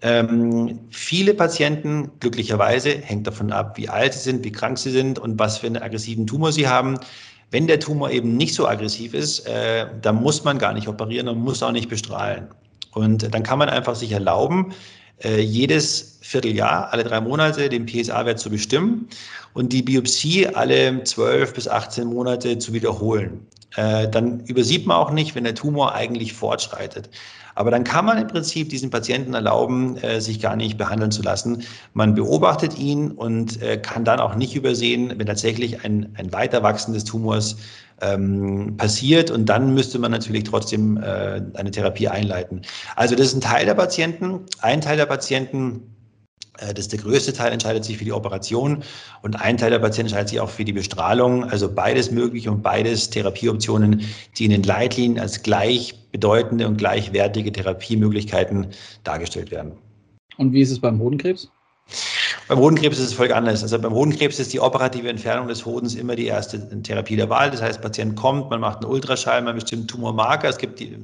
Ähm, 0.00 0.78
viele 0.90 1.34
Patienten, 1.34 2.10
glücklicherweise, 2.20 2.90
hängt 2.90 3.26
davon 3.26 3.52
ab, 3.52 3.76
wie 3.76 3.88
alt 3.88 4.14
sie 4.14 4.20
sind, 4.20 4.44
wie 4.44 4.52
krank 4.52 4.78
sie 4.78 4.90
sind 4.90 5.18
und 5.18 5.38
was 5.38 5.58
für 5.58 5.66
einen 5.66 5.78
aggressiven 5.78 6.26
Tumor 6.26 6.52
sie 6.52 6.68
haben. 6.68 6.98
Wenn 7.50 7.66
der 7.66 7.80
Tumor 7.80 8.10
eben 8.10 8.36
nicht 8.36 8.54
so 8.54 8.68
aggressiv 8.68 9.14
ist, 9.14 9.46
äh, 9.46 9.86
dann 10.00 10.16
muss 10.16 10.44
man 10.44 10.58
gar 10.58 10.72
nicht 10.72 10.86
operieren 10.86 11.28
und 11.28 11.38
muss 11.38 11.62
auch 11.62 11.72
nicht 11.72 11.88
bestrahlen. 11.88 12.46
Und 12.92 13.34
dann 13.34 13.42
kann 13.42 13.58
man 13.58 13.68
einfach 13.68 13.96
sich 13.96 14.12
erlauben, 14.12 14.72
äh, 15.24 15.40
jedes 15.40 16.18
Vierteljahr, 16.20 16.92
alle 16.92 17.04
drei 17.04 17.20
Monate, 17.20 17.68
den 17.68 17.86
PSA-Wert 17.86 18.38
zu 18.38 18.50
bestimmen 18.50 19.08
und 19.54 19.72
die 19.72 19.82
Biopsie 19.82 20.46
alle 20.46 21.02
12 21.02 21.54
bis 21.54 21.66
18 21.66 22.06
Monate 22.06 22.58
zu 22.58 22.72
wiederholen. 22.72 23.46
Äh, 23.76 24.08
dann 24.08 24.40
übersieht 24.40 24.86
man 24.86 24.96
auch 24.96 25.10
nicht, 25.10 25.34
wenn 25.34 25.44
der 25.44 25.54
Tumor 25.54 25.94
eigentlich 25.94 26.32
fortschreitet. 26.32 27.10
Aber 27.54 27.70
dann 27.70 27.84
kann 27.84 28.04
man 28.04 28.18
im 28.18 28.28
Prinzip 28.28 28.68
diesen 28.68 28.90
Patienten 28.90 29.34
erlauben, 29.34 29.96
äh, 29.98 30.20
sich 30.20 30.40
gar 30.40 30.56
nicht 30.56 30.78
behandeln 30.78 31.10
zu 31.10 31.22
lassen. 31.22 31.64
Man 31.92 32.14
beobachtet 32.14 32.78
ihn 32.78 33.10
und 33.10 33.60
äh, 33.60 33.76
kann 33.78 34.04
dann 34.04 34.20
auch 34.20 34.36
nicht 34.36 34.54
übersehen, 34.54 35.12
wenn 35.16 35.26
tatsächlich 35.26 35.84
ein, 35.84 36.14
ein 36.16 36.32
Weiterwachsen 36.32 36.94
des 36.94 37.04
Tumors 37.04 37.56
ähm, 38.00 38.76
passiert. 38.76 39.30
Und 39.30 39.46
dann 39.46 39.74
müsste 39.74 39.98
man 39.98 40.12
natürlich 40.12 40.44
trotzdem 40.44 40.98
eine 40.98 41.70
Therapie 41.72 42.06
einleiten. 42.06 42.62
Also 42.94 43.16
das 43.16 43.28
ist 43.28 43.34
ein 43.34 43.40
Teil 43.40 43.66
der 43.66 43.74
Patienten. 43.74 44.44
Ein 44.60 44.80
Teil 44.80 44.96
der 44.96 45.06
Patienten 45.06 45.97
das 46.58 46.78
ist 46.78 46.92
der 46.92 47.00
größte 47.00 47.32
Teil, 47.32 47.52
entscheidet 47.52 47.84
sich 47.84 47.98
für 47.98 48.04
die 48.04 48.12
Operation 48.12 48.82
und 49.22 49.40
ein 49.40 49.56
Teil 49.56 49.70
der 49.70 49.78
Patienten 49.78 50.08
entscheidet 50.08 50.28
sich 50.28 50.40
auch 50.40 50.50
für 50.50 50.64
die 50.64 50.72
Bestrahlung. 50.72 51.44
Also 51.44 51.72
beides 51.72 52.10
möglich 52.10 52.48
und 52.48 52.62
beides 52.62 53.10
Therapieoptionen, 53.10 54.02
die 54.36 54.44
in 54.44 54.50
den 54.50 54.62
Leitlinien 54.62 55.20
als 55.20 55.42
gleich 55.42 55.94
bedeutende 56.10 56.66
und 56.66 56.76
gleichwertige 56.76 57.52
Therapiemöglichkeiten 57.52 58.68
dargestellt 59.04 59.50
werden. 59.50 59.72
Und 60.36 60.52
wie 60.52 60.60
ist 60.60 60.70
es 60.70 60.80
beim 60.80 61.00
Hodenkrebs? 61.00 61.50
Beim 62.48 62.60
Hodenkrebs 62.60 62.98
ist 62.98 63.08
es 63.08 63.12
völlig 63.12 63.34
anders. 63.34 63.62
Also 63.62 63.78
beim 63.78 63.92
Hodenkrebs 63.92 64.38
ist 64.38 64.54
die 64.54 64.60
operative 64.60 65.06
Entfernung 65.10 65.48
des 65.48 65.66
Hodens 65.66 65.94
immer 65.94 66.16
die 66.16 66.24
erste 66.24 66.66
Therapie 66.82 67.14
der 67.14 67.28
Wahl. 67.28 67.50
Das 67.50 67.60
heißt, 67.60 67.82
Patient 67.82 68.16
kommt, 68.16 68.48
man 68.48 68.60
macht 68.60 68.78
einen 68.82 68.90
Ultraschall, 68.90 69.42
man 69.42 69.54
bestimmt 69.54 69.90
Tumormarker. 69.90 70.48
Es 70.48 70.56
gibt 70.56 70.80
die 70.80 70.96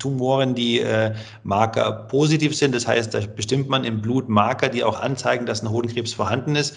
Tumoren, 0.00 0.56
die 0.56 0.80
äh, 0.80 1.14
Marker 1.44 1.92
positiv 2.08 2.56
sind. 2.56 2.74
Das 2.74 2.88
heißt, 2.88 3.14
da 3.14 3.20
bestimmt 3.20 3.68
man 3.68 3.84
im 3.84 4.02
Blut 4.02 4.28
Marker, 4.28 4.68
die 4.68 4.82
auch 4.82 5.00
anzeigen, 5.00 5.46
dass 5.46 5.62
ein 5.62 5.70
Hodenkrebs 5.70 6.14
vorhanden 6.14 6.56
ist. 6.56 6.74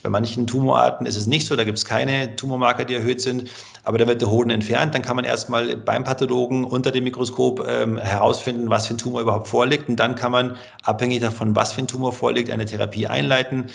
Bei 0.00 0.10
manchen 0.10 0.46
Tumorarten 0.46 1.04
ist 1.04 1.16
es 1.16 1.26
nicht 1.26 1.48
so, 1.48 1.56
da 1.56 1.64
gibt 1.64 1.78
es 1.78 1.84
keine 1.84 2.36
Tumormarker, 2.36 2.84
die 2.84 2.94
erhöht 2.94 3.20
sind. 3.20 3.50
Aber 3.86 3.98
da 3.98 4.06
wird 4.08 4.20
der 4.20 4.28
Hoden 4.28 4.50
entfernt. 4.50 4.96
Dann 4.96 5.02
kann 5.02 5.14
man 5.14 5.24
erstmal 5.24 5.76
beim 5.76 6.02
Pathologen 6.02 6.64
unter 6.64 6.90
dem 6.90 7.04
Mikroskop 7.04 7.64
ähm, 7.68 7.98
herausfinden, 7.98 8.68
was 8.68 8.88
für 8.88 8.94
ein 8.94 8.98
Tumor 8.98 9.20
überhaupt 9.20 9.46
vorliegt. 9.46 9.88
Und 9.88 9.94
dann 9.94 10.16
kann 10.16 10.32
man, 10.32 10.56
abhängig 10.82 11.20
davon, 11.20 11.54
was 11.54 11.72
für 11.72 11.82
ein 11.82 11.86
Tumor 11.86 12.12
vorliegt, 12.12 12.50
eine 12.50 12.64
Therapie 12.64 13.06
einleiten. 13.06 13.66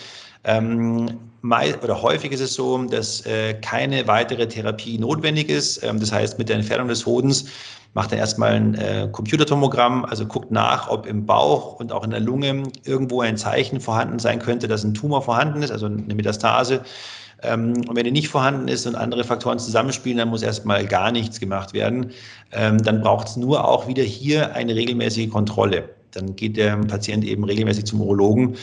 Ähm, 0.44 1.18
oder 1.42 2.02
häufig 2.02 2.30
ist 2.30 2.40
es 2.40 2.52
so, 2.52 2.76
dass 2.84 3.24
äh, 3.24 3.54
keine 3.54 4.06
weitere 4.06 4.46
Therapie 4.46 4.98
notwendig 4.98 5.48
ist. 5.48 5.82
Ähm, 5.82 5.98
das 5.98 6.12
heißt, 6.12 6.38
mit 6.38 6.50
der 6.50 6.56
Entfernung 6.56 6.88
des 6.88 7.06
Hodens 7.06 7.46
macht 7.94 8.12
er 8.12 8.18
erstmal 8.18 8.52
ein 8.52 8.74
äh, 8.74 9.08
Computertomogramm, 9.10 10.04
also 10.04 10.26
guckt 10.26 10.50
nach, 10.50 10.90
ob 10.90 11.06
im 11.06 11.24
Bauch 11.24 11.80
und 11.80 11.90
auch 11.90 12.04
in 12.04 12.10
der 12.10 12.20
Lunge 12.20 12.64
irgendwo 12.84 13.22
ein 13.22 13.38
Zeichen 13.38 13.80
vorhanden 13.80 14.18
sein 14.18 14.40
könnte, 14.40 14.68
dass 14.68 14.84
ein 14.84 14.92
Tumor 14.92 15.22
vorhanden 15.22 15.62
ist, 15.62 15.70
also 15.70 15.86
eine 15.86 16.14
Metastase. 16.14 16.82
Ähm, 17.42 17.74
und 17.88 17.96
wenn 17.96 18.04
die 18.04 18.10
nicht 18.10 18.28
vorhanden 18.28 18.68
ist 18.68 18.86
und 18.86 18.94
andere 18.94 19.24
Faktoren 19.24 19.58
zusammenspielen, 19.58 20.18
dann 20.18 20.28
muss 20.28 20.42
erstmal 20.42 20.86
gar 20.86 21.12
nichts 21.12 21.40
gemacht 21.40 21.72
werden. 21.72 22.10
Ähm, 22.52 22.78
dann 22.82 23.00
braucht 23.00 23.28
es 23.28 23.36
nur 23.36 23.66
auch 23.66 23.88
wieder 23.88 24.02
hier 24.02 24.54
eine 24.54 24.74
regelmäßige 24.74 25.28
Kontrolle. 25.30 25.88
Dann 26.12 26.36
geht 26.36 26.56
der 26.56 26.76
Patient 26.76 27.24
eben 27.24 27.44
regelmäßig 27.44 27.84
zum 27.84 28.00
Urologen. 28.00 28.56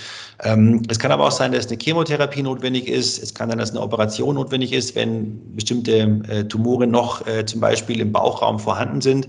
Ähm, 0.43 0.83
es 0.87 0.99
kann 0.99 1.11
aber 1.11 1.25
auch 1.25 1.31
sein, 1.31 1.51
dass 1.51 1.67
eine 1.67 1.77
Chemotherapie 1.81 2.43
notwendig 2.43 2.87
ist. 2.87 3.21
Es 3.21 3.33
kann 3.33 3.49
sein, 3.49 3.57
dass 3.57 3.71
eine 3.71 3.81
Operation 3.81 4.35
notwendig 4.35 4.71
ist, 4.71 4.95
wenn 4.95 5.55
bestimmte 5.55 6.21
äh, 6.29 6.43
Tumore 6.45 6.87
noch 6.87 7.25
äh, 7.25 7.45
zum 7.45 7.59
Beispiel 7.59 7.99
im 7.99 8.11
Bauchraum 8.11 8.59
vorhanden 8.59 9.01
sind. 9.01 9.27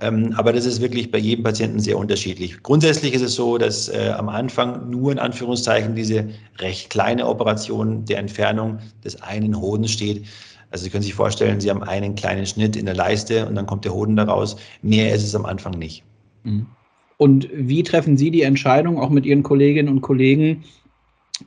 Ähm, 0.00 0.32
aber 0.36 0.52
das 0.52 0.66
ist 0.66 0.80
wirklich 0.80 1.10
bei 1.10 1.18
jedem 1.18 1.44
Patienten 1.44 1.78
sehr 1.78 1.98
unterschiedlich. 1.98 2.62
Grundsätzlich 2.62 3.12
ist 3.12 3.22
es 3.22 3.34
so, 3.34 3.58
dass 3.58 3.88
äh, 3.88 4.12
am 4.16 4.28
Anfang 4.28 4.88
nur 4.88 5.12
in 5.12 5.18
Anführungszeichen 5.18 5.94
diese 5.94 6.28
recht 6.58 6.90
kleine 6.90 7.26
Operation 7.26 8.04
der 8.06 8.18
Entfernung 8.18 8.78
des 9.04 9.20
einen 9.22 9.60
Hodens 9.60 9.90
steht. 9.90 10.24
Also 10.70 10.84
Sie 10.84 10.90
können 10.90 11.02
sich 11.02 11.14
vorstellen, 11.14 11.60
Sie 11.60 11.68
haben 11.68 11.82
einen 11.82 12.14
kleinen 12.14 12.46
Schnitt 12.46 12.76
in 12.76 12.86
der 12.86 12.94
Leiste 12.94 13.46
und 13.46 13.56
dann 13.56 13.66
kommt 13.66 13.84
der 13.84 13.92
Hoden 13.92 14.16
daraus. 14.16 14.56
Mehr 14.82 15.14
ist 15.14 15.24
es 15.24 15.34
am 15.34 15.44
Anfang 15.44 15.72
nicht. 15.78 16.02
Mhm. 16.44 16.66
Und 17.18 17.48
wie 17.52 17.82
treffen 17.82 18.16
Sie 18.16 18.30
die 18.30 18.42
Entscheidung, 18.42 18.98
auch 18.98 19.10
mit 19.10 19.26
Ihren 19.26 19.42
Kolleginnen 19.42 19.90
und 19.90 20.00
Kollegen, 20.00 20.64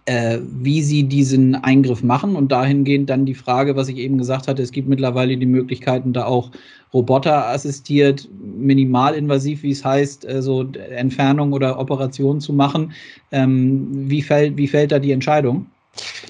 äh, 0.06 0.40
wie 0.42 0.82
sie 0.82 1.04
diesen 1.04 1.56
Eingriff 1.56 2.04
machen 2.04 2.36
und 2.36 2.52
dahingehend 2.52 3.10
dann 3.10 3.26
die 3.26 3.34
Frage, 3.34 3.76
was 3.76 3.90
ich 3.90 3.98
eben 3.98 4.18
gesagt 4.18 4.48
hatte, 4.48 4.62
es 4.62 4.72
gibt 4.72 4.88
mittlerweile 4.88 5.38
die 5.38 5.46
Möglichkeiten, 5.46 6.14
da 6.14 6.26
auch 6.26 6.52
Roboter 6.94 7.48
assistiert, 7.48 8.28
minimalinvasiv, 8.40 9.64
wie 9.64 9.72
es 9.72 9.84
heißt, 9.84 10.30
äh, 10.30 10.42
so 10.42 10.70
Entfernung 10.96 11.54
oder 11.54 11.80
Operation 11.80 12.40
zu 12.40 12.54
machen. 12.54 12.94
Ähm, 13.32 13.88
wie, 13.92 14.22
fällt, 14.22 14.58
wie 14.58 14.68
fällt 14.68 14.92
da 14.92 15.00
die 15.00 15.12
Entscheidung? 15.12 15.66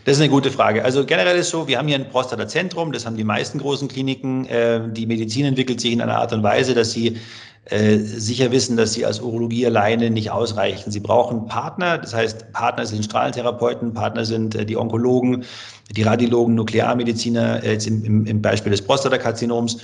Das 0.05 0.17
ist 0.17 0.21
eine 0.21 0.29
gute 0.29 0.51
Frage. 0.51 0.83
Also 0.83 1.05
generell 1.05 1.37
ist 1.37 1.49
so, 1.49 1.67
wir 1.67 1.77
haben 1.77 1.87
hier 1.87 1.97
ein 1.97 2.09
Prostatazentrum, 2.09 2.91
das 2.91 3.05
haben 3.05 3.15
die 3.15 3.23
meisten 3.23 3.59
großen 3.59 3.87
Kliniken. 3.87 4.45
Äh, 4.47 4.81
die 4.91 5.05
Medizin 5.05 5.45
entwickelt 5.45 5.79
sich 5.79 5.93
in 5.93 6.01
einer 6.01 6.17
Art 6.17 6.33
und 6.33 6.43
Weise, 6.43 6.73
dass 6.73 6.91
sie 6.91 7.17
äh, 7.65 7.97
sicher 7.97 8.51
wissen, 8.51 8.75
dass 8.75 8.93
sie 8.93 9.05
als 9.05 9.21
Urologie 9.21 9.65
alleine 9.65 10.09
nicht 10.09 10.31
ausreichen. 10.31 10.91
Sie 10.91 10.99
brauchen 10.99 11.47
Partner, 11.47 11.97
das 11.97 12.13
heißt, 12.13 12.51
Partner 12.51 12.85
sind 12.85 13.05
Strahlentherapeuten, 13.05 13.93
Partner 13.93 14.25
sind 14.25 14.53
äh, 14.53 14.65
die 14.65 14.75
Onkologen, 14.75 15.45
die 15.91 16.03
Radiologen, 16.03 16.55
Nuklearmediziner, 16.55 17.63
äh, 17.63 17.73
jetzt 17.73 17.87
im, 17.87 18.03
im, 18.03 18.25
im 18.25 18.41
Beispiel 18.41 18.71
des 18.71 18.81
Prostatakarzinoms. 18.81 19.77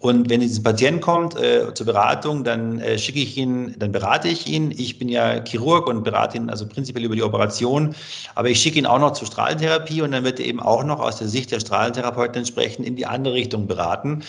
Und 0.00 0.30
wenn 0.30 0.40
dieser 0.40 0.62
Patient 0.62 1.02
kommt 1.02 1.36
äh, 1.36 1.72
zur 1.74 1.84
Beratung, 1.84 2.42
dann 2.42 2.80
äh, 2.80 2.98
schicke 2.98 3.20
ich 3.20 3.36
ihn, 3.36 3.76
dann 3.78 3.92
berate 3.92 4.28
ich 4.28 4.46
ihn. 4.46 4.70
Ich 4.70 4.98
bin 4.98 5.10
ja 5.10 5.44
Chirurg 5.44 5.86
und 5.86 6.02
berate 6.04 6.38
ihn 6.38 6.48
also 6.48 6.66
prinzipiell 6.66 7.04
über 7.04 7.14
die 7.14 7.22
Operation, 7.22 7.94
aber 8.34 8.48
ich 8.48 8.60
schicke 8.60 8.78
ihn 8.78 8.86
auch 8.86 8.98
noch 8.98 9.12
zur 9.12 9.26
Strahlentherapie 9.26 10.00
und 10.00 10.12
dann 10.12 10.24
wird 10.24 10.40
er 10.40 10.46
eben 10.46 10.58
auch 10.58 10.84
noch 10.84 11.00
aus 11.00 11.18
der 11.18 11.28
Sicht 11.28 11.52
der 11.52 11.60
Strahlentherapeuten 11.60 12.36
entsprechend 12.36 12.86
in 12.86 12.96
die 12.96 13.04
andere 13.04 13.34
Richtung 13.34 13.66
beraten. 13.66 14.22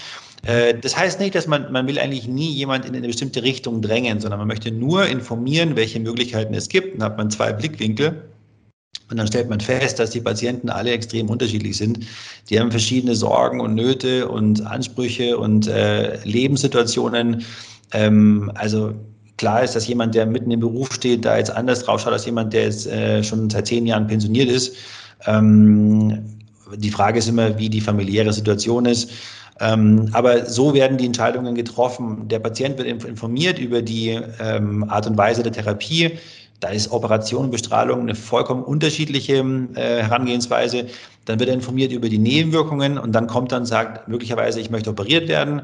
Äh, 0.44 0.76
das 0.80 0.98
heißt 0.98 1.20
nicht, 1.20 1.36
dass 1.36 1.48
man, 1.48 1.72
man 1.72 1.88
will 1.88 2.00
eigentlich 2.00 2.28
nie 2.28 2.52
jemand 2.52 2.86
in 2.86 2.96
eine 2.96 3.08
bestimmte 3.08 3.44
Richtung 3.44 3.82
drängen, 3.82 4.20
sondern 4.20 4.40
man 4.40 4.48
möchte 4.48 4.72
nur 4.72 5.06
informieren, 5.06 5.76
welche 5.76 6.00
Möglichkeiten 6.00 6.54
es 6.54 6.70
gibt. 6.70 6.96
Dann 6.96 7.04
hat 7.04 7.18
man 7.18 7.30
zwei 7.30 7.54
Blickwinkel. 7.54 8.24
Und 9.10 9.18
dann 9.18 9.28
stellt 9.28 9.50
man 9.50 9.60
fest, 9.60 10.00
dass 10.00 10.12
die 10.12 10.22
Patienten 10.22 10.70
alle 10.70 10.92
extrem 10.92 11.30
unterschiedlich 11.30 11.78
sind. 11.78 12.00
Die 12.50 12.60
haben 12.60 12.72
verschiedene 12.72 13.14
Sorgen 13.14 13.60
und 13.60 13.76
Nöte 13.76 14.28
und 14.28 14.66
Ansprüche 14.66 15.38
und 15.38 15.68
äh, 15.68 16.24
Lebenssituationen. 16.24 17.44
Ähm, 17.92 18.52
also 18.56 18.94
klar 19.38 19.64
ist, 19.64 19.76
dass 19.76 19.88
jemand, 19.88 20.16
der 20.16 20.26
mitten 20.26 20.52
im 20.52 20.62
Beruf 20.62 20.94
steht, 20.94 21.26
da 21.26 21.38
jetzt 21.38 21.52
anders 21.52 21.84
drauf 21.84 22.02
schaut 22.02 22.14
als 22.14 22.26
jemand, 22.26 22.54
der 22.54 22.64
jetzt 22.64 22.88
äh, 22.88 23.22
schon 23.22 23.50
seit 23.50 23.68
zehn 23.68 23.86
Jahren 23.86 24.08
pensioniert 24.08 24.50
ist. 24.50 24.76
Ähm, 25.26 26.24
die 26.76 26.90
Frage 26.92 27.20
ist 27.20 27.28
immer, 27.28 27.58
wie 27.58 27.70
die 27.70 27.82
familiäre 27.82 28.32
Situation 28.32 28.86
ist. 28.86 29.12
Ähm, 29.62 30.10
aber 30.12 30.46
so 30.48 30.74
werden 30.74 30.98
die 30.98 31.06
Entscheidungen 31.06 31.54
getroffen. 31.54 32.28
Der 32.28 32.40
Patient 32.40 32.78
wird 32.80 32.88
informiert 33.06 33.60
über 33.60 33.82
die 33.82 34.20
ähm, 34.40 34.90
Art 34.90 35.06
und 35.06 35.18
Weise 35.18 35.44
der 35.44 35.52
Therapie. 35.52 36.18
Da 36.60 36.70
ist 36.70 36.92
Operation 36.92 37.46
und 37.46 37.52
Bestrahlung 37.52 38.02
eine 38.02 38.16
vollkommen 38.16 38.64
unterschiedliche 38.64 39.38
äh, 39.76 40.02
Herangehensweise. 40.04 40.88
Dann 41.26 41.40
wird 41.40 41.50
er 41.50 41.56
informiert 41.56 41.92
über 41.92 42.10
die 42.10 42.18
Nebenwirkungen 42.18 42.98
und 42.98 43.14
dann 43.14 43.28
kommt 43.28 43.52
dann 43.52 43.66
sagt, 43.66 44.08
möglicherweise, 44.08 44.60
ich 44.60 44.72
möchte 44.72 44.90
operiert 44.90 45.28
werden. 45.28 45.62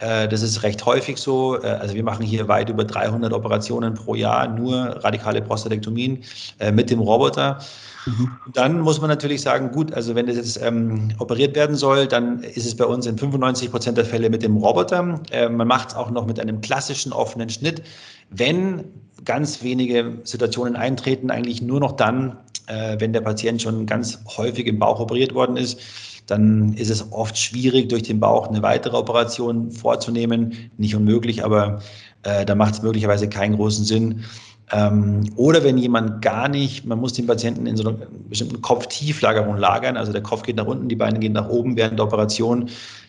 Äh, 0.00 0.26
das 0.28 0.42
ist 0.42 0.62
recht 0.64 0.84
häufig 0.84 1.18
so. 1.18 1.60
Äh, 1.62 1.66
also 1.66 1.94
wir 1.94 2.04
machen 2.04 2.24
hier 2.24 2.48
weit 2.48 2.68
über 2.68 2.84
300 2.84 3.32
Operationen 3.32 3.94
pro 3.94 4.14
Jahr, 4.16 4.48
nur 4.48 4.76
radikale 5.04 5.42
Prostatektomien 5.42 6.24
äh, 6.58 6.72
mit 6.72 6.90
dem 6.90 7.00
Roboter. 7.00 7.58
Mhm. 8.08 8.30
Dann 8.52 8.80
muss 8.80 9.00
man 9.00 9.10
natürlich 9.10 9.42
sagen, 9.42 9.70
gut, 9.70 9.92
also 9.92 10.14
wenn 10.14 10.26
das 10.26 10.36
jetzt 10.36 10.60
ähm, 10.62 11.10
operiert 11.18 11.54
werden 11.54 11.76
soll, 11.76 12.06
dann 12.06 12.42
ist 12.42 12.66
es 12.66 12.76
bei 12.76 12.84
uns 12.84 13.06
in 13.06 13.18
95 13.18 13.70
Prozent 13.70 13.98
der 13.98 14.04
Fälle 14.04 14.30
mit 14.30 14.42
dem 14.42 14.56
Roboter. 14.56 15.20
Äh, 15.30 15.48
man 15.48 15.68
macht 15.68 15.90
es 15.90 15.94
auch 15.94 16.10
noch 16.10 16.26
mit 16.26 16.40
einem 16.40 16.60
klassischen 16.60 17.12
offenen 17.12 17.50
Schnitt. 17.50 17.82
Wenn 18.30 18.84
ganz 19.24 19.62
wenige 19.62 20.18
Situationen 20.24 20.76
eintreten, 20.76 21.30
eigentlich 21.30 21.60
nur 21.60 21.80
noch 21.80 21.92
dann, 21.92 22.36
äh, 22.66 22.96
wenn 22.98 23.12
der 23.12 23.20
Patient 23.20 23.60
schon 23.60 23.86
ganz 23.86 24.18
häufig 24.36 24.66
im 24.66 24.78
Bauch 24.78 25.00
operiert 25.00 25.34
worden 25.34 25.56
ist, 25.56 25.80
dann 26.26 26.74
ist 26.74 26.90
es 26.90 27.10
oft 27.10 27.38
schwierig, 27.38 27.88
durch 27.88 28.02
den 28.02 28.20
Bauch 28.20 28.48
eine 28.48 28.62
weitere 28.62 28.96
Operation 28.96 29.70
vorzunehmen. 29.70 30.70
Nicht 30.76 30.94
unmöglich, 30.94 31.42
aber 31.44 31.80
äh, 32.22 32.44
da 32.44 32.54
macht 32.54 32.74
es 32.74 32.82
möglicherweise 32.82 33.28
keinen 33.28 33.56
großen 33.56 33.84
Sinn. 33.84 34.24
Ähm, 34.72 35.30
oder 35.36 35.64
wenn 35.64 35.78
jemand 35.78 36.22
gar 36.22 36.48
nicht, 36.48 36.84
man 36.84 36.98
muss 36.98 37.14
den 37.14 37.26
Patienten 37.26 37.66
in 37.66 37.76
so 37.76 37.88
einer 37.88 37.98
bestimmten 38.28 38.60
Kopftieflagerung 38.60 39.56
lagern, 39.56 39.96
also 39.96 40.12
der 40.12 40.22
Kopf 40.22 40.42
geht 40.42 40.56
nach 40.56 40.66
unten, 40.66 40.88
die 40.88 40.96
Beine 40.96 41.18
gehen 41.18 41.32
nach 41.32 41.48
oben 41.48 41.76
während 41.76 41.98
der 41.98 42.06
Operation, 42.06 42.68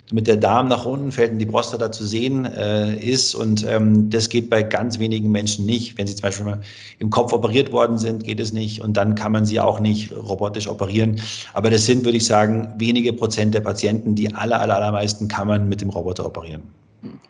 damit 0.10 0.26
der 0.26 0.38
Darm 0.38 0.68
nach 0.68 0.86
unten 0.86 1.12
fällt 1.12 1.34
und 1.34 1.40
die 1.40 1.46
Prostata 1.46 1.92
zu 1.92 2.06
sehen 2.06 2.46
äh, 2.46 2.96
ist. 2.96 3.36
Und 3.36 3.66
ähm, 3.68 4.10
das 4.10 4.30
geht 4.30 4.50
bei 4.50 4.64
ganz 4.64 4.98
wenigen 4.98 5.32
Menschen 5.32 5.66
nicht. 5.66 5.98
Wenn 5.98 6.08
sie 6.08 6.16
zum 6.16 6.24
Beispiel 6.24 6.58
im 6.98 7.10
Kopf 7.12 7.32
operiert 7.32 7.72
worden 7.72 8.00
sind, 8.00 8.24
geht 8.24 8.40
es 8.40 8.52
nicht. 8.52 8.82
Und 8.82 8.98
dann 8.98 9.14
kann 9.14 9.32
man 9.32 9.46
sie 9.46 9.60
auch 9.60 9.80
nicht 9.80 10.12
robotisch 10.12 10.68
operieren. 10.68 11.22
Aber 11.54 11.70
das 11.70 11.86
sind, 11.86 12.06
würde 12.06 12.18
ich 12.18 12.26
sagen, 12.26 12.74
wenige 12.78 13.14
Prozent 13.14 13.54
der 13.54 13.62
Patienten. 13.62 14.16
Die 14.16 14.34
aller, 14.34 14.60
aller, 14.60 14.78
allermeisten 14.78 15.28
kann 15.28 15.48
man 15.48 15.70
mit 15.70 15.82
dem 15.82 15.92
Roboter 15.92 16.26
operieren. 16.26 16.64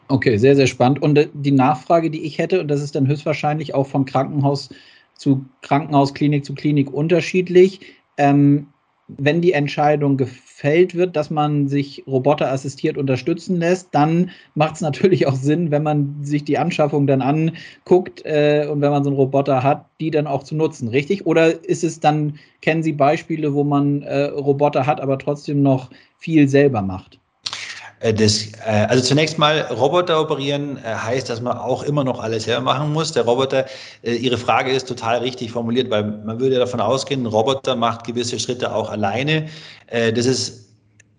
Okay, 0.08 0.38
sehr, 0.38 0.56
sehr 0.56 0.68
spannend. 0.68 1.02
Und 1.02 1.18
äh, 1.18 1.28
die 1.34 1.52
Nachfrage, 1.52 2.10
die 2.10 2.24
ich 2.24 2.38
hätte, 2.38 2.62
und 2.62 2.68
das 2.68 2.82
ist 2.82 2.96
dann 2.96 3.08
höchstwahrscheinlich 3.08 3.76
auch 3.76 3.88
von 3.88 4.06
Krankenhaus 4.06 4.70
zu 5.16 5.46
Krankenhaus, 5.62 6.14
Klinik 6.14 6.46
zu 6.46 6.56
Klinik 6.56 6.92
unterschiedlich. 6.92 7.82
Ähm, 8.18 8.68
wenn 9.18 9.42
die 9.42 9.54
Entscheidung 9.54 10.18
gefällt 10.18 10.94
wird, 10.94 11.16
dass 11.16 11.32
man 11.32 11.68
sich 11.68 12.04
roboterassistiert 12.06 12.98
unterstützen 12.98 13.58
lässt, 13.58 13.90
dann 13.92 14.30
macht 14.54 14.76
es 14.76 14.82
natürlich 14.82 15.26
auch 15.28 15.36
Sinn, 15.36 15.72
wenn 15.72 15.82
man 15.84 16.24
sich 16.24 16.44
die 16.44 16.60
Anschaffung 16.60 17.08
dann 17.08 17.22
anguckt 17.22 18.24
äh, 18.26 18.68
und 18.72 18.82
wenn 18.82 18.92
man 18.92 19.04
so 19.04 19.10
einen 19.10 19.18
Roboter 19.18 19.64
hat, 19.64 19.88
die 20.00 20.12
dann 20.12 20.28
auch 20.28 20.44
zu 20.44 20.56
nutzen, 20.56 20.90
richtig? 20.90 21.26
Oder 21.26 21.64
ist 21.66 21.84
es 21.84 22.00
dann, 22.00 22.38
kennen 22.62 22.84
Sie 22.84 22.94
Beispiele, 22.94 23.54
wo 23.54 23.64
man 23.64 24.04
äh, 24.04 24.26
Roboter 24.26 24.86
hat, 24.86 25.02
aber 25.02 25.18
trotzdem 25.18 25.64
noch 25.64 25.90
viel 26.18 26.48
selber 26.48 26.82
macht? 26.84 27.19
Äh, 28.00 28.14
das, 28.14 28.48
äh, 28.66 28.88
also 28.88 29.04
zunächst 29.04 29.38
mal, 29.38 29.62
Roboter 29.62 30.22
operieren 30.22 30.78
äh, 30.78 30.94
heißt, 30.94 31.30
dass 31.30 31.42
man 31.42 31.58
auch 31.58 31.84
immer 31.84 32.04
noch 32.04 32.20
alles 32.20 32.44
selber 32.46 32.62
machen 32.62 32.94
muss. 32.94 33.12
Der 33.12 33.26
Roboter, 33.26 33.66
Ihre 34.04 34.38
Frage 34.38 34.72
ist 34.72 34.88
total 34.88 35.20
richtig 35.20 35.52
formuliert, 35.52 35.90
weil 35.90 36.04
man 36.04 36.40
würde 36.40 36.58
davon 36.58 36.80
ausgehen, 36.80 37.24
ein 37.24 37.26
Roboter 37.28 37.76
macht 37.76 38.06
gewisse 38.06 38.40
Schritte 38.40 38.74
auch 38.74 38.90
alleine. 38.90 39.48
Das 39.90 40.26
ist 40.26 40.70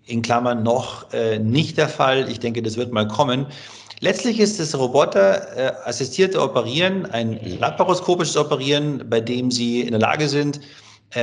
in 0.07 0.23
Klammern 0.23 0.63
noch 0.63 1.07
nicht 1.41 1.77
der 1.77 1.89
Fall. 1.89 2.29
Ich 2.31 2.41
denke, 2.41 2.63
das 2.63 2.77
wird 2.77 2.93
mal 2.93 3.07
kommen. 3.07 3.47
Letztlich 4.01 4.41
ist 4.41 4.59
das 4.59 4.77
Roboter 4.77 5.87
assistierte 5.87 6.41
Operieren 6.41 7.07
ein 7.07 7.39
laparoskopisches 7.59 8.37
Operieren, 8.37 9.05
bei 9.11 9.21
dem 9.21 9.51
Sie 9.51 9.83
in 9.83 9.91
der 9.91 10.01
Lage 10.01 10.29
sind, 10.29 10.61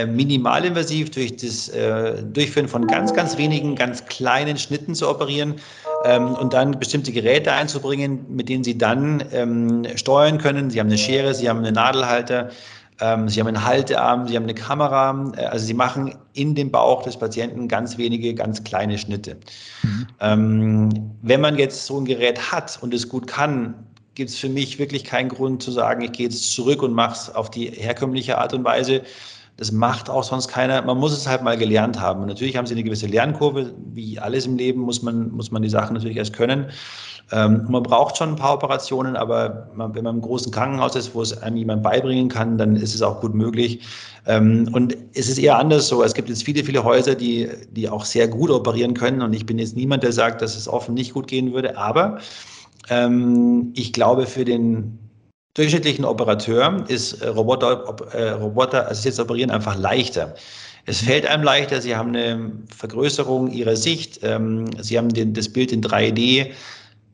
minimalinvasiv 0.06 1.12
durch 1.12 1.38
das 1.38 1.70
äh, 1.70 2.22
Durchführen 2.24 2.68
von 2.68 2.88
ganz, 2.88 3.14
ganz 3.14 3.38
wenigen, 3.38 3.76
ganz 3.76 4.06
kleinen 4.06 4.58
Schnitten 4.58 4.94
zu 4.96 5.10
operieren 5.10 5.56
ähm, 6.04 6.36
und 6.36 6.54
dann 6.54 6.78
bestimmte 6.78 7.12
Geräte 7.12 7.54
einzubringen, 7.54 8.26
mit 8.30 8.50
denen 8.50 8.64
Sie 8.64 8.78
dann 8.78 9.24
ähm, 9.32 9.86
steuern 9.96 10.38
können. 10.40 10.70
Sie 10.70 10.80
haben 10.80 10.88
eine 10.88 10.98
Schere, 10.98 11.34
Sie 11.34 11.50
haben 11.50 11.60
einen 11.60 11.76
Nadelhalter, 11.76 12.50
ähm, 13.00 13.30
Sie 13.30 13.40
haben 13.40 13.48
einen 13.48 13.64
Haltearm, 13.64 14.28
Sie 14.28 14.36
haben 14.36 14.44
eine 14.44 14.56
Kamera. 14.56 15.32
Äh, 15.38 15.46
also 15.46 15.66
Sie 15.66 15.74
machen 15.74 16.16
in 16.34 16.56
dem 16.56 16.72
Bauch 16.72 17.04
des 17.04 17.18
Patienten 17.18 17.68
ganz 17.68 17.98
wenige, 17.98 18.34
ganz 18.34 18.64
kleine 18.64 18.98
Schnitte. 18.98 19.38
Mhm. 19.84 20.08
Ähm, 20.20 21.12
wenn 21.22 21.42
man 21.42 21.58
jetzt 21.58 21.86
so 21.86 22.00
ein 22.00 22.06
Gerät 22.06 22.52
hat 22.52 22.78
und 22.82 22.94
es 22.94 23.08
gut 23.08 23.28
kann, 23.28 23.74
gibt 24.16 24.32
es 24.32 24.38
für 24.38 24.50
mich 24.50 24.80
wirklich 24.80 25.04
keinen 25.04 25.30
Grund 25.30 25.62
zu 25.62 25.72
sagen, 25.72 26.02
ich 26.02 26.12
gehe 26.12 26.26
jetzt 26.26 26.52
zurück 26.52 26.82
und 26.82 26.94
mache 26.94 27.14
es 27.14 27.36
auf 27.36 27.52
die 27.52 27.70
herkömmliche 27.70 28.38
Art 28.40 28.54
und 28.54 28.64
Weise, 28.64 29.04
das 29.58 29.72
macht 29.72 30.10
auch 30.10 30.24
sonst 30.24 30.48
keiner. 30.48 30.82
Man 30.84 31.00
muss 31.00 31.12
es 31.12 31.28
halt 31.28 31.42
mal 31.42 31.58
gelernt 31.58 32.00
haben. 32.00 32.22
Und 32.22 32.28
natürlich 32.28 32.56
haben 32.56 32.68
sie 32.68 32.76
eine 32.76 32.84
gewisse 32.84 33.08
Lernkurve. 33.08 33.74
Wie 33.94 34.20
alles 34.20 34.46
im 34.46 34.56
Leben 34.56 34.82
muss 34.82 35.02
man, 35.02 35.32
muss 35.32 35.52
man 35.52 35.64
die 35.64 35.70
Sachen 35.70 35.96
natürlich 35.96 36.18
erst 36.18 36.34
können. 36.34 36.68
Ähm, 37.32 37.66
man 37.68 37.84
braucht 37.84 38.18
schon 38.18 38.30
ein 38.30 38.36
paar 38.36 38.54
Operationen, 38.54 39.18
aber 39.18 39.70
man, 39.76 39.94
wenn 39.96 40.04
man 40.04 40.18
im 40.18 40.22
großen 40.22 40.52
Krankenhaus 40.52 40.96
ist, 40.96 41.14
wo 41.14 41.22
es 41.22 41.42
einem 41.42 41.58
jemand 41.58 41.84
beibringen 41.84 42.30
kann, 42.30 42.58
dann 42.58 42.76
ist 42.76 42.96
es 42.96 43.02
auch 43.02 43.20
gut 43.20 43.34
möglich. 43.34 43.82
Ähm, 44.28 44.70
und 44.74 44.96
es 45.14 45.28
ist 45.28 45.40
eher 45.40 45.58
anders 45.58 45.88
so. 45.88 46.04
Es 46.04 46.14
gibt 46.14 46.30
jetzt 46.30 46.44
viele, 46.44 46.64
viele 46.64 46.84
Häuser, 46.84 47.16
die, 47.16 47.50
die 47.72 47.90
auch 47.90 48.06
sehr 48.06 48.28
gut 48.28 48.52
operieren 48.52 48.94
können. 48.94 49.24
Und 49.24 49.34
ich 49.34 49.46
bin 49.46 49.58
jetzt 49.58 49.76
niemand, 49.76 50.04
der 50.04 50.14
sagt, 50.14 50.42
dass 50.42 50.56
es 50.56 50.68
offen 50.68 50.94
nicht 50.94 51.14
gut 51.16 51.28
gehen 51.28 51.52
würde. 51.52 51.78
Aber 51.78 52.20
ähm, 52.90 53.72
ich 53.76 53.92
glaube, 53.92 54.28
für 54.28 54.46
den 54.46 55.07
durchschnittlichen 55.58 56.06
Operateur 56.06 56.86
ist 56.88 57.14
äh, 57.22 57.28
Roboter, 57.28 57.96
äh, 58.14 58.30
Roboter 58.30 58.90
assistiertes 58.90 59.20
Operieren 59.20 59.52
einfach 59.52 59.78
leichter. 59.78 60.36
Es 60.86 61.02
fällt 61.02 61.26
einem 61.26 61.44
leichter, 61.44 61.82
Sie 61.82 61.96
haben 61.96 62.10
eine 62.10 62.52
Vergrößerung 62.76 63.52
Ihrer 63.52 63.76
Sicht, 63.76 64.20
ähm, 64.24 64.66
Sie 64.82 64.98
haben 64.98 65.10
den, 65.10 65.34
das 65.34 65.50
Bild 65.50 65.72
in 65.72 65.82
3D, 65.82 66.52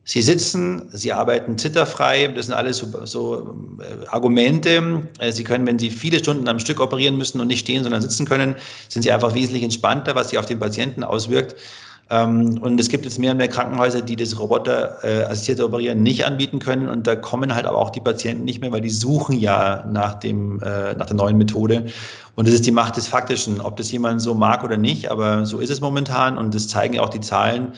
Sie 0.06 0.20
sitzen, 0.20 0.90
Sie 0.92 1.12
arbeiten 1.12 1.56
zitterfrei, 1.56 2.28
das 2.28 2.46
sind 2.46 2.54
alles 2.54 2.76
so, 2.76 3.06
so 3.06 3.56
äh, 3.80 4.06
Argumente. 4.08 5.08
Äh, 5.18 5.32
Sie 5.32 5.42
können, 5.42 5.66
wenn 5.66 5.78
Sie 5.78 5.90
viele 5.90 6.18
Stunden 6.18 6.46
am 6.46 6.58
Stück 6.58 6.78
operieren 6.78 7.16
müssen 7.16 7.40
und 7.40 7.46
nicht 7.46 7.60
stehen, 7.60 7.82
sondern 7.82 8.02
sitzen 8.02 8.26
können, 8.26 8.54
sind 8.90 9.02
Sie 9.02 9.10
einfach 9.10 9.34
wesentlich 9.34 9.62
entspannter, 9.62 10.14
was 10.14 10.28
sich 10.28 10.38
auf 10.38 10.46
den 10.46 10.58
Patienten 10.58 11.02
auswirkt. 11.02 11.56
Ähm, 12.10 12.58
und 12.60 12.78
es 12.78 12.88
gibt 12.88 13.04
jetzt 13.04 13.18
mehr 13.18 13.32
und 13.32 13.38
mehr 13.38 13.48
Krankenhäuser, 13.48 14.02
die 14.02 14.16
das 14.16 14.38
Roboter-assistierte 14.38 15.64
Operieren 15.64 16.02
nicht 16.02 16.26
anbieten 16.26 16.58
können. 16.58 16.88
Und 16.88 17.06
da 17.06 17.16
kommen 17.16 17.54
halt 17.54 17.66
aber 17.66 17.78
auch 17.78 17.90
die 17.90 18.00
Patienten 18.00 18.44
nicht 18.44 18.60
mehr, 18.60 18.72
weil 18.72 18.82
die 18.82 18.90
suchen 18.90 19.38
ja 19.38 19.84
nach, 19.90 20.14
dem, 20.14 20.60
äh, 20.60 20.94
nach 20.94 21.06
der 21.06 21.16
neuen 21.16 21.38
Methode. 21.38 21.86
Und 22.36 22.46
das 22.46 22.54
ist 22.54 22.66
die 22.66 22.72
Macht 22.72 22.96
des 22.96 23.06
Faktischen, 23.06 23.60
ob 23.60 23.76
das 23.76 23.90
jemand 23.90 24.20
so 24.20 24.34
mag 24.34 24.64
oder 24.64 24.76
nicht. 24.76 25.10
Aber 25.10 25.46
so 25.46 25.60
ist 25.60 25.70
es 25.70 25.80
momentan. 25.80 26.36
Und 26.36 26.54
das 26.54 26.68
zeigen 26.68 26.94
ja 26.94 27.02
auch 27.02 27.10
die 27.10 27.20
Zahlen. 27.20 27.72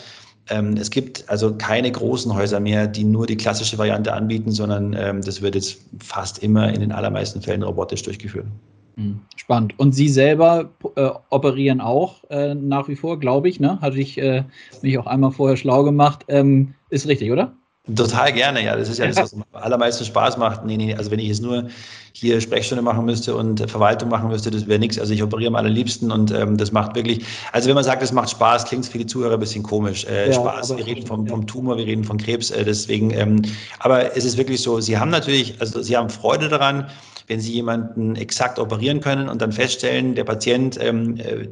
Ähm, 0.49 0.77
es 0.77 0.91
gibt 0.91 1.29
also 1.29 1.55
keine 1.57 1.91
großen 1.91 2.33
Häuser 2.35 2.61
mehr, 2.61 2.87
die 2.87 3.05
nur 3.05 3.27
die 3.27 3.37
klassische 3.37 3.79
Variante 3.79 4.13
anbieten, 4.13 4.53
sondern 4.53 4.95
ähm, 4.95 5.23
das 5.23 5.43
wird 5.43 5.55
jetzt 5.55 5.79
fast 6.01 6.39
immer 6.39 6.73
in 6.73 6.81
den 6.81 6.93
allermeisten 6.93 7.43
Fällen 7.43 7.63
robotisch 7.63 8.03
durchgeführt. 8.03 8.47
Hm, 8.97 9.21
spannend. 9.37 9.79
Und 9.79 9.93
Sie 9.93 10.09
selber 10.09 10.71
äh, 10.97 11.11
operieren 11.29 11.81
auch 11.83 12.25
äh, 12.31 12.55
nach 12.55 12.89
wie 12.89 12.97
vor, 12.97 13.21
glaube 13.21 13.49
ich, 13.49 13.61
ne? 13.61 13.79
Hatte 13.83 13.99
ich 13.99 14.17
äh, 14.17 14.45
mich 14.81 14.99
auch 14.99 15.07
einmal 15.07 15.33
vorher 15.33 15.59
schlau 15.59 15.85
gemacht. 15.85 16.25
Ähm, 16.29 16.75
ist 16.89 17.07
richtig, 17.07 17.31
oder? 17.31 17.53
Total 17.95 18.33
gerne, 18.33 18.65
ja. 18.65 18.75
Das 18.75 18.89
ist 18.89 18.99
ja 18.99 19.07
das, 19.07 19.17
was 19.23 19.35
am 19.35 19.45
allermeisten 19.53 20.05
Spaß 20.05 20.39
macht. 20.39 20.65
Nee, 20.65 20.79
nee, 20.79 20.95
also 20.95 21.11
wenn 21.11 21.19
ich 21.19 21.29
jetzt 21.29 21.43
nur 21.43 21.69
hier 22.13 22.41
Sprechstunde 22.41 22.81
machen 22.81 23.05
müsste 23.05 23.37
und 23.37 23.71
Verwaltung 23.71 24.09
machen 24.09 24.29
müsste, 24.29 24.51
das 24.51 24.67
wäre 24.67 24.79
nichts. 24.79 24.99
Also 24.99 25.13
ich 25.13 25.23
operiere 25.23 25.49
am 25.49 25.57
allerliebsten 25.57 26.11
und 26.11 26.33
ähm, 26.33 26.57
das 26.57 26.73
macht 26.73 26.97
wirklich, 26.97 27.25
also 27.53 27.69
wenn 27.69 27.75
man 27.75 27.85
sagt, 27.85 28.03
es 28.03 28.13
macht 28.13 28.31
Spaß, 28.31 28.65
klingt 28.65 28.85
es 28.85 28.91
für 28.91 28.99
die 28.99 29.07
Zuhörer 29.07 29.35
ein 29.35 29.41
bisschen 29.41 29.63
komisch. 29.63 30.07
Äh, 30.07 30.29
ja, 30.29 30.33
Spaß, 30.33 30.75
wir 30.75 30.87
reden 30.87 31.07
vom, 31.07 31.27
vom 31.27 31.47
Tumor, 31.47 31.77
wir 31.77 31.85
reden 31.85 32.03
von 32.03 32.17
Krebs, 32.17 32.51
äh, 32.51 32.65
deswegen, 32.65 33.11
ähm, 33.11 33.43
aber 33.79 34.17
es 34.17 34.25
ist 34.25 34.39
wirklich 34.39 34.63
so, 34.63 34.81
Sie 34.81 34.97
haben 34.97 35.11
natürlich, 35.11 35.61
also 35.61 35.83
Sie 35.83 35.95
haben 35.97 36.09
Freude 36.09 36.49
daran, 36.49 36.87
wenn 37.27 37.41
Sie 37.41 37.53
jemanden 37.53 38.17
exakt 38.17 38.59
operieren 38.59 39.01
können 39.01 39.29
und 39.29 39.43
dann 39.43 39.53
feststellen, 39.53 40.15
der 40.15 40.25
Patient 40.25 40.79
ähm, 40.81 41.17
äh, 41.17 41.49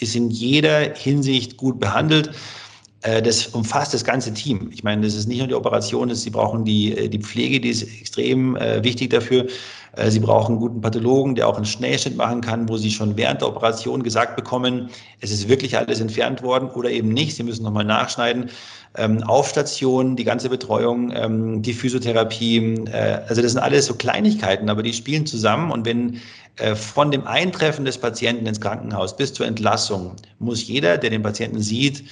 ist 0.00 0.14
in 0.14 0.30
jeder 0.30 0.94
Hinsicht 0.94 1.56
gut 1.56 1.80
behandelt 1.80 2.30
äh, 3.04 3.20
das 3.20 3.48
umfasst 3.48 3.92
das 3.92 4.02
ganze 4.02 4.32
Team. 4.32 4.70
Ich 4.72 4.82
meine, 4.82 5.02
das 5.02 5.14
ist 5.14 5.28
nicht 5.28 5.38
nur 5.38 5.46
die 5.46 5.54
Operation, 5.54 6.08
das, 6.08 6.22
sie 6.22 6.30
brauchen 6.30 6.64
die, 6.64 6.96
äh, 6.96 7.08
die 7.08 7.18
Pflege, 7.18 7.60
die 7.60 7.68
ist 7.68 7.82
extrem 7.82 8.56
äh, 8.56 8.82
wichtig 8.82 9.10
dafür. 9.10 9.46
Äh, 9.96 10.10
sie 10.10 10.20
brauchen 10.20 10.52
einen 10.52 10.60
guten 10.60 10.80
Pathologen, 10.80 11.34
der 11.34 11.48
auch 11.48 11.56
einen 11.56 11.66
Schnellschnitt 11.66 12.16
machen 12.16 12.40
kann, 12.40 12.68
wo 12.68 12.76
Sie 12.76 12.90
schon 12.90 13.16
während 13.16 13.40
der 13.40 13.48
Operation 13.48 14.02
gesagt 14.02 14.36
bekommen, 14.36 14.90
es 15.20 15.30
ist 15.30 15.48
wirklich 15.48 15.76
alles 15.76 16.00
entfernt 16.00 16.42
worden 16.42 16.68
oder 16.70 16.90
eben 16.90 17.08
nicht. 17.08 17.36
Sie 17.36 17.42
müssen 17.42 17.64
nochmal 17.64 17.84
nachschneiden. 17.84 18.50
Ähm, 18.96 19.22
auf 19.24 19.48
Station, 19.48 20.16
die 20.16 20.24
ganze 20.24 20.48
Betreuung, 20.48 21.12
ähm, 21.14 21.62
die 21.62 21.72
Physiotherapie. 21.72 22.84
Äh, 22.92 23.20
also 23.28 23.42
das 23.42 23.52
sind 23.52 23.60
alles 23.60 23.86
so 23.86 23.94
Kleinigkeiten, 23.94 24.68
aber 24.68 24.82
die 24.82 24.92
spielen 24.92 25.26
zusammen. 25.26 25.70
Und 25.70 25.84
wenn 25.84 26.20
äh, 26.56 26.74
von 26.74 27.10
dem 27.10 27.26
Eintreffen 27.26 27.84
des 27.84 27.98
Patienten 27.98 28.46
ins 28.46 28.60
Krankenhaus 28.60 29.16
bis 29.16 29.32
zur 29.32 29.46
Entlassung 29.46 30.14
muss 30.38 30.66
jeder, 30.66 30.98
der 30.98 31.10
den 31.10 31.22
Patienten 31.22 31.60
sieht, 31.60 32.04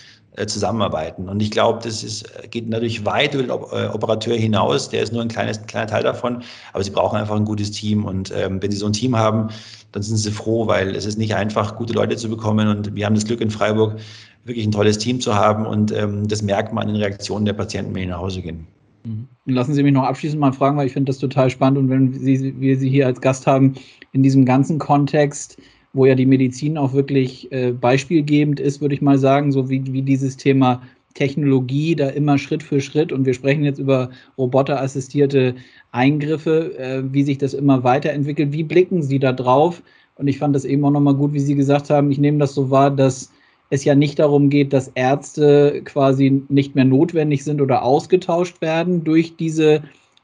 zusammenarbeiten. 0.46 1.28
Und 1.28 1.42
ich 1.42 1.50
glaube, 1.50 1.80
das 1.82 2.02
ist, 2.02 2.24
geht 2.50 2.68
natürlich 2.68 3.04
weit 3.04 3.34
über 3.34 3.42
den 3.42 3.50
äh, 3.50 3.88
Operateur 3.88 4.34
hinaus. 4.34 4.88
Der 4.88 5.02
ist 5.02 5.12
nur 5.12 5.22
ein 5.22 5.28
kleines, 5.28 5.60
kleiner 5.66 5.86
Teil 5.86 6.02
davon. 6.02 6.42
Aber 6.72 6.82
sie 6.82 6.90
brauchen 6.90 7.18
einfach 7.18 7.36
ein 7.36 7.44
gutes 7.44 7.70
Team. 7.70 8.04
Und 8.04 8.32
ähm, 8.34 8.62
wenn 8.62 8.70
sie 8.70 8.78
so 8.78 8.86
ein 8.86 8.94
Team 8.94 9.16
haben, 9.16 9.48
dann 9.92 10.02
sind 10.02 10.16
sie 10.16 10.30
froh, 10.30 10.66
weil 10.66 10.96
es 10.96 11.04
ist 11.04 11.18
nicht 11.18 11.34
einfach, 11.34 11.76
gute 11.76 11.92
Leute 11.92 12.16
zu 12.16 12.28
bekommen. 12.28 12.68
Und 12.68 12.94
wir 12.94 13.04
haben 13.04 13.14
das 13.14 13.26
Glück 13.26 13.40
in 13.40 13.50
Freiburg, 13.50 13.96
wirklich 14.44 14.66
ein 14.66 14.72
tolles 14.72 14.98
Team 14.98 15.20
zu 15.20 15.34
haben. 15.34 15.66
Und 15.66 15.92
ähm, 15.92 16.26
das 16.28 16.42
merkt 16.42 16.72
man 16.72 16.88
in 16.88 16.94
den 16.94 17.02
Reaktionen 17.02 17.44
der 17.44 17.52
Patienten, 17.52 17.94
wenn 17.94 18.02
sie 18.02 18.08
nach 18.08 18.20
Hause 18.20 18.40
gehen. 18.40 18.66
Mhm. 19.04 19.28
Lassen 19.46 19.74
Sie 19.74 19.82
mich 19.82 19.92
noch 19.92 20.04
abschließend 20.04 20.40
mal 20.40 20.52
fragen, 20.52 20.76
weil 20.76 20.86
ich 20.86 20.92
finde 20.92 21.10
das 21.10 21.18
total 21.18 21.50
spannend. 21.50 21.78
Und 21.78 21.90
wenn 21.90 22.14
Sie, 22.14 22.58
wir 22.58 22.78
Sie 22.78 22.88
hier 22.88 23.06
als 23.06 23.20
Gast 23.20 23.46
haben, 23.46 23.74
in 24.12 24.22
diesem 24.22 24.44
ganzen 24.44 24.78
Kontext, 24.78 25.58
wo 25.92 26.06
ja 26.06 26.14
die 26.14 26.26
Medizin 26.26 26.78
auch 26.78 26.92
wirklich 26.92 27.50
äh, 27.52 27.72
beispielgebend 27.72 28.60
ist, 28.60 28.80
würde 28.80 28.94
ich 28.94 29.02
mal 29.02 29.18
sagen, 29.18 29.52
so 29.52 29.68
wie, 29.68 29.92
wie 29.92 30.02
dieses 30.02 30.36
Thema 30.36 30.82
Technologie 31.14 31.94
da 31.94 32.08
immer 32.08 32.38
Schritt 32.38 32.62
für 32.62 32.80
Schritt 32.80 33.12
und 33.12 33.26
wir 33.26 33.34
sprechen 33.34 33.64
jetzt 33.64 33.78
über 33.78 34.10
roboterassistierte 34.38 35.54
Eingriffe, 35.90 36.76
äh, 36.78 37.02
wie 37.12 37.22
sich 37.22 37.38
das 37.38 37.54
immer 37.54 37.84
weiterentwickelt. 37.84 38.52
Wie 38.52 38.62
blicken 38.62 39.02
Sie 39.02 39.18
da 39.18 39.32
drauf? 39.32 39.82
Und 40.16 40.28
ich 40.28 40.38
fand 40.38 40.54
das 40.54 40.64
eben 40.64 40.84
auch 40.84 40.90
nochmal 40.90 41.14
gut, 41.14 41.32
wie 41.32 41.40
Sie 41.40 41.54
gesagt 41.54 41.90
haben, 41.90 42.10
ich 42.10 42.18
nehme 42.18 42.38
das 42.38 42.54
so 42.54 42.70
wahr, 42.70 42.90
dass 42.90 43.30
es 43.70 43.84
ja 43.84 43.94
nicht 43.94 44.18
darum 44.18 44.50
geht, 44.50 44.72
dass 44.72 44.88
Ärzte 44.94 45.82
quasi 45.84 46.42
nicht 46.48 46.74
mehr 46.74 46.84
notwendig 46.84 47.42
sind 47.42 47.60
oder 47.60 47.82
ausgetauscht 47.82 48.60
werden 48.60 49.02
durch 49.02 49.36
diese 49.36 49.82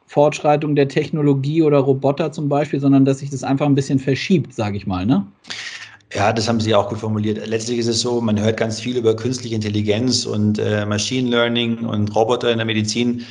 Fortschreitung 0.08 0.74
der 0.74 0.88
Technologie 0.88 1.62
oder 1.62 1.78
Roboter 1.78 2.32
zum 2.32 2.48
Beispiel, 2.48 2.80
sondern 2.80 3.04
dass 3.04 3.18
sich 3.18 3.30
das 3.30 3.44
einfach 3.44 3.66
ein 3.66 3.74
bisschen 3.74 3.98
verschiebt, 3.98 4.54
sage 4.54 4.78
ich 4.78 4.86
mal. 4.86 5.04
Ne? 5.04 5.24
Ja, 6.14 6.32
das 6.32 6.48
haben 6.48 6.60
Sie 6.60 6.74
auch 6.74 6.88
gut 6.88 6.98
formuliert. 6.98 7.46
Letztlich 7.46 7.78
ist 7.78 7.88
es 7.88 8.00
so, 8.00 8.20
man 8.22 8.40
hört 8.40 8.56
ganz 8.56 8.80
viel 8.80 8.96
über 8.96 9.14
künstliche 9.14 9.54
Intelligenz 9.54 10.24
und 10.24 10.58
äh, 10.58 10.86
Machine 10.86 11.28
Learning 11.28 11.84
und 11.84 12.14
Roboter 12.16 12.50
in 12.50 12.56
der 12.56 12.64
Medizin. 12.64 13.26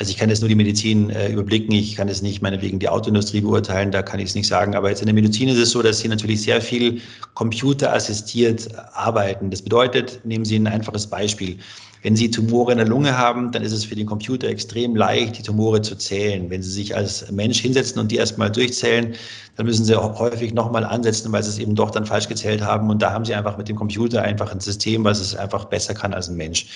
Also 0.00 0.10
ich 0.10 0.16
kann 0.16 0.28
jetzt 0.28 0.40
nur 0.40 0.48
die 0.48 0.56
Medizin 0.56 1.10
äh, 1.10 1.30
überblicken, 1.32 1.72
ich 1.72 1.94
kann 1.94 2.08
jetzt 2.08 2.22
nicht 2.22 2.42
meinetwegen 2.42 2.80
die 2.80 2.88
Autoindustrie 2.88 3.40
beurteilen, 3.40 3.92
da 3.92 4.02
kann 4.02 4.18
ich 4.18 4.30
es 4.30 4.34
nicht 4.34 4.48
sagen. 4.48 4.74
Aber 4.74 4.88
jetzt 4.90 5.00
in 5.00 5.06
der 5.06 5.14
Medizin 5.14 5.48
ist 5.48 5.58
es 5.58 5.70
so, 5.70 5.82
dass 5.82 6.00
sie 6.00 6.08
natürlich 6.08 6.42
sehr 6.42 6.60
viel 6.60 7.00
computerassistiert 7.34 8.68
arbeiten. 8.94 9.50
Das 9.50 9.62
bedeutet, 9.62 10.20
nehmen 10.24 10.44
Sie 10.44 10.56
ein 10.56 10.66
einfaches 10.66 11.06
Beispiel. 11.06 11.58
Wenn 12.02 12.16
Sie 12.16 12.30
Tumore 12.30 12.72
in 12.72 12.78
der 12.78 12.86
Lunge 12.86 13.16
haben, 13.18 13.50
dann 13.50 13.62
ist 13.62 13.72
es 13.72 13.84
für 13.84 13.96
den 13.96 14.06
Computer 14.06 14.48
extrem 14.48 14.94
leicht, 14.94 15.38
die 15.38 15.42
Tumore 15.42 15.82
zu 15.82 15.96
zählen. 15.96 16.48
Wenn 16.48 16.62
Sie 16.62 16.70
sich 16.70 16.96
als 16.96 17.30
Mensch 17.30 17.60
hinsetzen 17.60 18.00
und 18.00 18.10
die 18.10 18.16
erstmal 18.16 18.50
durchzählen, 18.50 19.14
dann 19.56 19.66
müssen 19.66 19.84
Sie 19.84 19.96
auch 19.96 20.18
häufig 20.18 20.54
nochmal 20.54 20.84
ansetzen, 20.84 21.32
weil 21.32 21.42
Sie 21.42 21.50
es 21.50 21.58
eben 21.58 21.74
doch 21.74 21.90
dann 21.90 22.06
falsch 22.06 22.28
gezählt 22.28 22.62
haben. 22.62 22.88
Und 22.90 23.02
da 23.02 23.12
haben 23.12 23.24
Sie 23.24 23.34
einfach 23.34 23.58
mit 23.58 23.68
dem 23.68 23.76
Computer 23.76 24.22
einfach 24.22 24.52
ein 24.52 24.60
System, 24.60 25.04
was 25.04 25.20
es 25.20 25.34
einfach 25.34 25.64
besser 25.64 25.94
kann 25.94 26.14
als 26.14 26.28
ein 26.28 26.36
Mensch. 26.36 26.66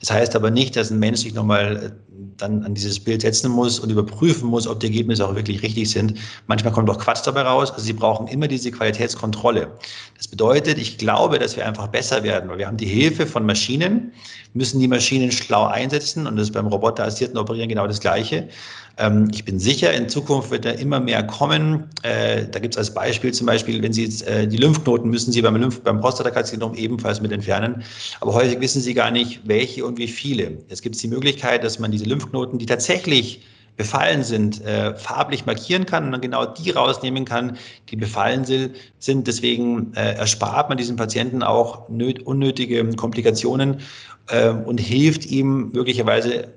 Das 0.00 0.10
heißt 0.10 0.34
aber 0.34 0.50
nicht, 0.50 0.74
dass 0.74 0.90
ein 0.90 0.98
Mensch 0.98 1.20
sich 1.20 1.34
nochmal 1.34 1.92
dann 2.36 2.64
an 2.64 2.74
dieses 2.74 2.98
Bild 3.00 3.22
setzen 3.22 3.50
muss 3.50 3.78
und 3.78 3.90
überprüfen 3.90 4.48
muss, 4.48 4.66
ob 4.66 4.80
die 4.80 4.86
Ergebnisse 4.86 5.26
auch 5.26 5.34
wirklich 5.34 5.62
richtig 5.62 5.90
sind. 5.90 6.14
Manchmal 6.46 6.72
kommt 6.72 6.90
auch 6.90 6.98
Quatsch 6.98 7.26
dabei 7.26 7.42
raus. 7.42 7.70
Also 7.70 7.84
Sie 7.84 7.92
brauchen 7.92 8.26
immer 8.28 8.48
diese 8.48 8.70
Qualitätskontrolle. 8.70 9.70
Das 10.16 10.28
bedeutet, 10.28 10.78
ich 10.78 10.98
glaube, 10.98 11.38
dass 11.38 11.56
wir 11.56 11.66
einfach 11.66 11.88
besser 11.88 12.22
werden, 12.22 12.50
weil 12.50 12.58
wir 12.58 12.66
haben 12.66 12.76
die 12.76 12.86
Hilfe 12.86 13.26
von 13.26 13.46
Maschinen, 13.46 14.12
müssen 14.54 14.80
die 14.80 14.88
Maschinen 14.88 15.32
schlau 15.32 15.66
einsetzen 15.66 16.26
und 16.26 16.36
das 16.36 16.48
ist 16.48 16.52
beim 16.52 16.66
roboterassistierten 16.66 17.38
Operieren 17.38 17.68
genau 17.68 17.86
das 17.86 18.00
Gleiche. 18.00 18.48
Ähm, 18.98 19.30
ich 19.32 19.44
bin 19.44 19.58
sicher, 19.58 19.92
in 19.92 20.08
Zukunft 20.08 20.50
wird 20.50 20.64
da 20.64 20.70
immer 20.70 21.00
mehr 21.00 21.22
kommen. 21.22 21.88
Äh, 22.02 22.46
da 22.50 22.58
gibt 22.58 22.74
es 22.74 22.78
als 22.78 22.92
Beispiel 22.92 23.32
zum 23.32 23.46
Beispiel, 23.46 23.82
wenn 23.82 23.92
Sie 23.92 24.04
jetzt, 24.04 24.26
äh, 24.26 24.46
die 24.46 24.58
Lymphknoten 24.58 25.08
müssen 25.10 25.32
Sie 25.32 25.40
beim, 25.40 25.56
Lymph 25.56 25.80
beim 25.80 26.00
Prostatakarzinom 26.00 26.74
ebenfalls 26.74 27.20
mit 27.20 27.32
entfernen. 27.32 27.82
Aber 28.20 28.34
häufig 28.34 28.60
wissen 28.60 28.82
Sie 28.82 28.94
gar 28.94 29.10
nicht, 29.10 29.40
welche 29.44 29.84
und 29.86 29.98
wie 29.98 30.08
viele. 30.08 30.58
Jetzt 30.68 30.82
gibt 30.82 30.96
es 30.96 31.00
die 31.00 31.08
Möglichkeit, 31.08 31.64
dass 31.64 31.78
man 31.78 31.90
diese 31.90 32.01
Lymphknoten, 32.04 32.58
die 32.58 32.66
tatsächlich 32.66 33.42
befallen 33.76 34.22
sind, 34.22 34.60
äh, 34.64 34.94
farblich 34.94 35.46
markieren 35.46 35.86
kann 35.86 36.04
und 36.06 36.12
dann 36.12 36.20
genau 36.20 36.44
die 36.44 36.70
rausnehmen 36.70 37.24
kann, 37.24 37.56
die 37.88 37.96
befallen 37.96 38.44
sind. 38.44 39.26
Deswegen 39.26 39.94
äh, 39.94 40.14
erspart 40.14 40.68
man 40.68 40.76
diesen 40.78 40.96
Patienten 40.96 41.42
auch 41.42 41.88
unnötige 41.88 42.84
Komplikationen 42.96 43.80
äh, 44.28 44.50
und 44.50 44.78
hilft 44.78 45.26
ihm 45.26 45.70
möglicherweise 45.72 46.52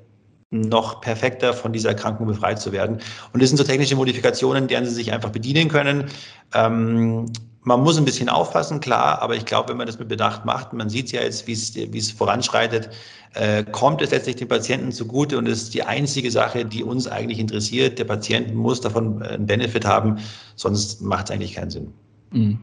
noch 0.52 1.02
perfekter 1.02 1.54
von 1.54 1.74
dieser 1.74 1.90
Erkrankung 1.90 2.28
befreit 2.28 2.60
zu 2.60 2.72
werden. 2.72 3.00
Und 3.34 3.42
das 3.42 3.50
sind 3.50 3.58
so 3.58 3.64
technische 3.64 3.96
Modifikationen, 3.96 4.68
deren 4.68 4.86
Sie 4.86 4.94
sich 4.94 5.12
einfach 5.12 5.30
bedienen 5.30 5.70
können. 5.70 6.06
Ähm, 6.54 7.26
man 7.66 7.82
muss 7.82 7.98
ein 7.98 8.06
bisschen 8.06 8.30
aufpassen, 8.30 8.80
klar, 8.80 9.22
aber 9.24 9.36
ich 9.36 9.46
glaube, 9.46 9.70
wenn 9.70 9.78
man 9.78 9.88
das 9.88 9.98
mit 9.98 10.08
Bedacht 10.08 10.46
macht, 10.46 10.72
man 10.72 10.88
sieht 10.88 11.12
ja 11.12 11.22
jetzt, 11.22 11.48
wie 11.48 11.54
es, 11.98 12.12
voranschreitet, 12.12 12.92
äh, 13.34 13.64
kommt 13.64 14.04
es 14.04 14.12
letztlich 14.12 14.36
den 14.36 14.48
Patienten 14.48 14.92
zugute 14.92 15.38
und 15.38 15.48
ist 15.48 15.74
die 15.74 15.82
einzige 15.82 16.30
Sache, 16.30 16.64
die 16.64 16.84
uns 16.84 17.08
eigentlich 17.08 17.40
interessiert. 17.40 17.98
Der 17.98 18.06
Patient 18.06 18.54
muss 18.54 18.82
davon 18.82 19.22
einen 19.24 19.48
Benefit 19.48 19.84
haben, 19.84 20.20
sonst 20.56 21.02
macht 21.02 21.26
es 21.26 21.32
eigentlich 21.32 21.56
keinen 21.56 21.72
Sinn. 21.72 21.92
Mhm. 22.32 22.60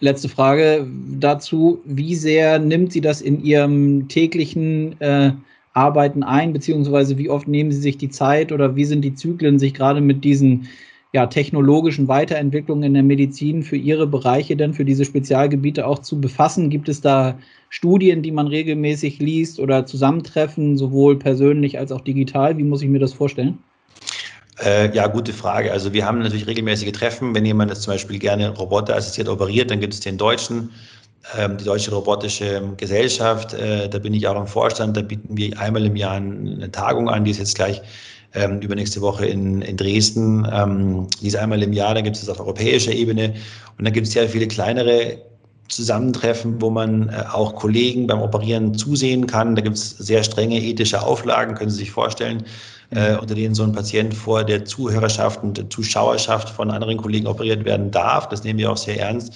Letzte 0.00 0.28
Frage 0.28 0.88
dazu. 1.20 1.80
Wie 1.84 2.16
sehr 2.16 2.58
nimmt 2.58 2.92
sie 2.92 3.00
das 3.00 3.20
in 3.20 3.44
ihrem 3.44 4.08
täglichen 4.08 5.00
äh, 5.00 5.32
Arbeiten 5.74 6.22
ein, 6.22 6.52
beziehungsweise 6.52 7.18
wie 7.18 7.30
oft 7.30 7.48
nehmen 7.48 7.72
Sie 7.72 7.80
sich 7.80 7.98
die 7.98 8.10
Zeit 8.10 8.52
oder 8.52 8.76
wie 8.76 8.84
sind 8.84 9.02
die 9.02 9.14
Zyklen, 9.14 9.58
sich 9.58 9.74
gerade 9.74 10.00
mit 10.00 10.24
diesen 10.24 10.68
ja, 11.12 11.26
technologischen 11.26 12.08
Weiterentwicklungen 12.08 12.84
in 12.84 12.94
der 12.94 13.02
Medizin 13.02 13.62
für 13.62 13.76
Ihre 13.76 14.06
Bereiche 14.06 14.56
denn, 14.56 14.74
für 14.74 14.84
diese 14.84 15.04
Spezialgebiete 15.04 15.86
auch 15.86 15.98
zu 15.98 16.20
befassen? 16.20 16.70
Gibt 16.70 16.88
es 16.88 17.00
da 17.00 17.38
Studien, 17.68 18.22
die 18.22 18.32
man 18.32 18.46
regelmäßig 18.46 19.18
liest 19.18 19.60
oder 19.60 19.86
Zusammentreffen, 19.86 20.78
sowohl 20.78 21.18
persönlich 21.18 21.78
als 21.78 21.92
auch 21.92 22.00
digital? 22.00 22.56
Wie 22.56 22.64
muss 22.64 22.82
ich 22.82 22.88
mir 22.88 22.98
das 22.98 23.12
vorstellen? 23.12 23.58
Äh, 24.62 24.94
ja, 24.94 25.06
gute 25.06 25.32
Frage. 25.32 25.72
Also 25.72 25.92
wir 25.92 26.06
haben 26.06 26.18
natürlich 26.18 26.46
regelmäßige 26.46 26.92
Treffen. 26.92 27.34
Wenn 27.34 27.44
jemand 27.44 27.70
jetzt 27.70 27.82
zum 27.82 27.94
Beispiel 27.94 28.18
gerne 28.18 28.50
roboterassistiert 28.50 29.28
operiert, 29.28 29.70
dann 29.70 29.80
gibt 29.80 29.94
es 29.94 30.00
den 30.00 30.18
deutschen 30.18 30.70
die 31.58 31.64
Deutsche 31.64 31.92
Robotische 31.92 32.74
Gesellschaft. 32.76 33.54
Äh, 33.54 33.88
da 33.88 33.98
bin 33.98 34.12
ich 34.12 34.26
auch 34.26 34.38
im 34.38 34.46
Vorstand. 34.46 34.96
Da 34.96 35.02
bieten 35.02 35.36
wir 35.36 35.58
einmal 35.58 35.86
im 35.86 35.96
Jahr 35.96 36.16
eine 36.16 36.70
Tagung 36.70 37.08
an, 37.08 37.24
die 37.24 37.30
ist 37.30 37.38
jetzt 37.38 37.54
gleich 37.54 37.80
ähm, 38.34 38.60
übernächste 38.60 39.00
Woche 39.00 39.26
in, 39.26 39.62
in 39.62 39.76
Dresden. 39.76 40.46
Ähm, 40.52 41.06
die 41.20 41.28
ist 41.28 41.36
einmal 41.36 41.62
im 41.62 41.72
Jahr, 41.72 41.94
dann 41.94 42.04
gibt 42.04 42.16
es 42.16 42.24
das 42.24 42.30
auf 42.30 42.40
europäischer 42.40 42.92
Ebene. 42.92 43.34
Und 43.78 43.84
dann 43.84 43.92
gibt 43.92 44.06
es 44.06 44.12
sehr 44.12 44.28
viele 44.28 44.48
kleinere 44.48 45.18
Zusammentreffen, 45.68 46.60
wo 46.60 46.70
man 46.70 47.08
äh, 47.08 47.24
auch 47.32 47.54
Kollegen 47.54 48.06
beim 48.06 48.20
Operieren 48.20 48.74
zusehen 48.74 49.26
kann. 49.26 49.54
Da 49.54 49.62
gibt 49.62 49.76
es 49.76 49.90
sehr 49.90 50.22
strenge 50.22 50.60
ethische 50.60 51.02
Auflagen, 51.02 51.54
können 51.54 51.70
Sie 51.70 51.78
sich 51.78 51.90
vorstellen, 51.90 52.44
äh, 52.90 53.16
unter 53.16 53.34
denen 53.34 53.54
so 53.54 53.62
ein 53.62 53.72
Patient 53.72 54.14
vor 54.14 54.44
der 54.44 54.64
Zuhörerschaft 54.64 55.42
und 55.42 55.56
der 55.56 55.70
Zuschauerschaft 55.70 56.50
von 56.50 56.70
anderen 56.70 56.98
Kollegen 56.98 57.26
operiert 57.26 57.64
werden 57.64 57.90
darf. 57.90 58.28
Das 58.28 58.44
nehmen 58.44 58.58
wir 58.58 58.70
auch 58.70 58.76
sehr 58.76 59.00
ernst. 59.00 59.34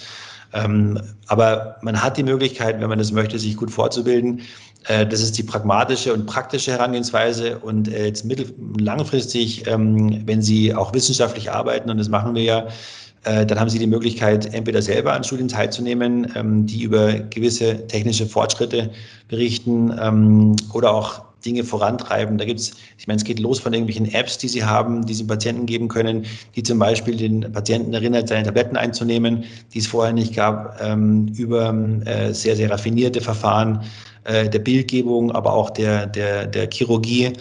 Ähm, 0.53 0.99
aber 1.27 1.77
man 1.81 2.01
hat 2.01 2.17
die 2.17 2.23
Möglichkeit, 2.23 2.79
wenn 2.79 2.89
man 2.89 2.99
das 2.99 3.11
möchte, 3.11 3.37
sich 3.37 3.57
gut 3.57 3.71
fortzubilden. 3.71 4.41
Äh, 4.85 5.05
das 5.05 5.21
ist 5.21 5.37
die 5.37 5.43
pragmatische 5.43 6.13
und 6.13 6.25
praktische 6.25 6.71
Herangehensweise. 6.71 7.59
Und 7.59 7.87
äh, 7.87 8.07
jetzt 8.07 8.25
mittel- 8.25 8.53
langfristig, 8.79 9.67
ähm, 9.67 10.23
wenn 10.25 10.41
Sie 10.41 10.73
auch 10.73 10.93
wissenschaftlich 10.93 11.51
arbeiten, 11.51 11.89
und 11.89 11.97
das 11.97 12.09
machen 12.09 12.35
wir 12.35 12.43
ja, 12.43 12.67
äh, 13.23 13.45
dann 13.45 13.59
haben 13.59 13.69
Sie 13.69 13.79
die 13.79 13.87
Möglichkeit, 13.87 14.53
entweder 14.53 14.81
selber 14.81 15.13
an 15.13 15.23
Studien 15.23 15.47
teilzunehmen, 15.47 16.31
ähm, 16.35 16.65
die 16.65 16.83
über 16.83 17.13
gewisse 17.13 17.87
technische 17.87 18.25
Fortschritte 18.25 18.89
berichten 19.27 19.93
ähm, 20.01 20.55
oder 20.73 20.93
auch 20.93 21.27
Dinge 21.45 21.63
vorantreiben. 21.63 22.37
Da 22.37 22.45
gibt 22.45 22.59
es, 22.59 22.71
ich 22.97 23.07
meine, 23.07 23.17
es 23.17 23.23
geht 23.23 23.39
los 23.39 23.59
von 23.59 23.71
irgendwelchen 23.71 24.11
Apps, 24.13 24.37
die 24.37 24.47
sie 24.47 24.63
haben, 24.63 25.05
die 25.05 25.13
sie 25.13 25.23
Patienten 25.23 25.65
geben 25.65 25.87
können, 25.87 26.25
die 26.55 26.63
zum 26.63 26.79
Beispiel 26.79 27.15
den 27.15 27.51
Patienten 27.51 27.93
erinnert, 27.93 28.27
seine 28.27 28.43
Tabletten 28.43 28.75
einzunehmen, 28.75 29.43
die 29.73 29.79
es 29.79 29.87
vorher 29.87 30.13
nicht 30.13 30.35
gab, 30.35 30.81
über 31.37 31.73
sehr, 32.31 32.55
sehr 32.55 32.71
raffinierte 32.71 33.21
Verfahren 33.21 33.83
äh, 34.27 34.49
der 34.49 34.59
Bildgebung, 34.59 35.31
aber 35.31 35.53
auch 35.53 35.69
der, 35.71 36.05
der, 36.05 36.45
der 36.45 36.69
Chirurgie. 36.71 37.33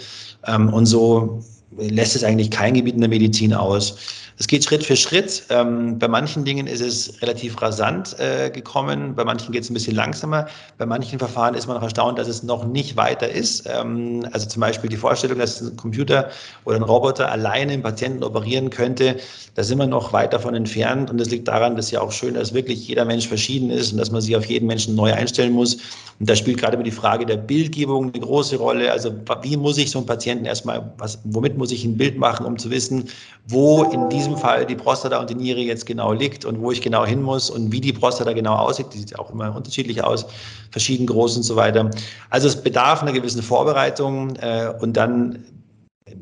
Ähm, 0.46 0.72
und 0.72 0.86
so 0.86 1.42
lässt 1.76 2.16
es 2.16 2.24
eigentlich 2.24 2.50
kein 2.50 2.74
Gebiet 2.74 2.94
in 2.94 3.00
der 3.00 3.10
Medizin 3.10 3.52
aus. 3.52 3.96
Es 4.38 4.46
geht 4.48 4.64
Schritt 4.64 4.84
für 4.84 4.96
Schritt. 4.96 5.44
Ähm, 5.48 5.98
bei 5.98 6.08
manchen 6.08 6.44
Dingen 6.44 6.66
ist 6.66 6.82
es 6.82 7.22
relativ 7.22 7.60
rasant 7.62 8.18
äh, 8.20 8.50
gekommen, 8.50 9.14
bei 9.14 9.24
manchen 9.24 9.50
geht 9.50 9.62
es 9.62 9.70
ein 9.70 9.74
bisschen 9.74 9.96
langsamer. 9.96 10.46
Bei 10.76 10.84
manchen 10.84 11.18
Verfahren 11.18 11.54
ist 11.54 11.66
man 11.66 11.76
noch 11.76 11.82
erstaunt, 11.82 12.18
dass 12.18 12.28
es 12.28 12.42
noch 12.42 12.66
nicht 12.66 12.96
weiter 12.98 13.30
ist. 13.30 13.66
Ähm, 13.66 14.26
also 14.32 14.46
zum 14.46 14.60
Beispiel 14.60 14.90
die 14.90 14.98
Vorstellung, 14.98 15.38
dass 15.38 15.62
ein 15.62 15.76
Computer 15.76 16.28
oder 16.66 16.76
ein 16.76 16.82
Roboter 16.82 17.30
alleine 17.30 17.72
einen 17.72 17.82
Patienten 17.82 18.22
operieren 18.22 18.68
könnte, 18.68 19.16
da 19.54 19.64
sind 19.64 19.78
wir 19.78 19.86
noch 19.86 20.12
weit 20.12 20.34
davon 20.34 20.54
entfernt. 20.54 21.10
Und 21.10 21.18
das 21.18 21.30
liegt 21.30 21.48
daran, 21.48 21.74
dass 21.74 21.90
ja 21.90 22.02
auch 22.02 22.12
schön, 22.12 22.34
dass 22.34 22.52
wirklich 22.52 22.86
jeder 22.88 23.06
Mensch 23.06 23.26
verschieden 23.26 23.70
ist 23.70 23.92
und 23.92 23.98
dass 23.98 24.10
man 24.10 24.20
sich 24.20 24.36
auf 24.36 24.44
jeden 24.44 24.66
Menschen 24.66 24.94
neu 24.94 25.14
einstellen 25.14 25.54
muss. 25.54 25.78
Und 26.18 26.30
da 26.30 26.36
spielt 26.36 26.58
gerade 26.58 26.82
die 26.82 26.90
Frage 26.90 27.26
der 27.26 27.36
Bildgebung 27.36 28.12
eine 28.12 28.20
große 28.20 28.56
Rolle. 28.56 28.90
Also 28.90 29.12
wie 29.42 29.56
muss 29.56 29.76
ich 29.76 29.90
so 29.90 29.98
einen 29.98 30.06
Patienten 30.06 30.46
erstmal, 30.46 30.92
was, 30.98 31.18
womit 31.24 31.58
muss 31.58 31.72
ich 31.72 31.84
ein 31.84 31.96
Bild 31.96 32.18
machen, 32.18 32.46
um 32.46 32.58
zu 32.58 32.70
wissen, 32.70 33.04
wo 33.48 33.84
in 33.84 34.08
diesem 34.08 34.25
diesem 34.26 34.38
Fall 34.40 34.66
die 34.66 34.74
Prostata 34.74 35.20
und 35.20 35.30
die 35.30 35.34
Niere 35.34 35.60
jetzt 35.60 35.86
genau 35.86 36.12
liegt 36.12 36.44
und 36.44 36.60
wo 36.60 36.72
ich 36.72 36.82
genau 36.82 37.04
hin 37.06 37.22
muss 37.22 37.50
und 37.50 37.72
wie 37.72 37.80
die 37.80 37.92
Prostata 37.92 38.32
genau 38.32 38.54
aussieht. 38.54 38.86
Die 38.92 38.98
sieht 38.98 39.18
auch 39.18 39.30
immer 39.30 39.54
unterschiedlich 39.54 40.02
aus, 40.02 40.26
verschieden 40.70 41.06
groß 41.06 41.36
und 41.36 41.42
so 41.42 41.56
weiter. 41.56 41.90
Also 42.30 42.48
es 42.48 42.62
bedarf 42.62 43.02
einer 43.02 43.12
gewissen 43.12 43.42
Vorbereitung 43.42 44.36
äh, 44.36 44.72
und 44.80 44.96
dann 44.96 45.44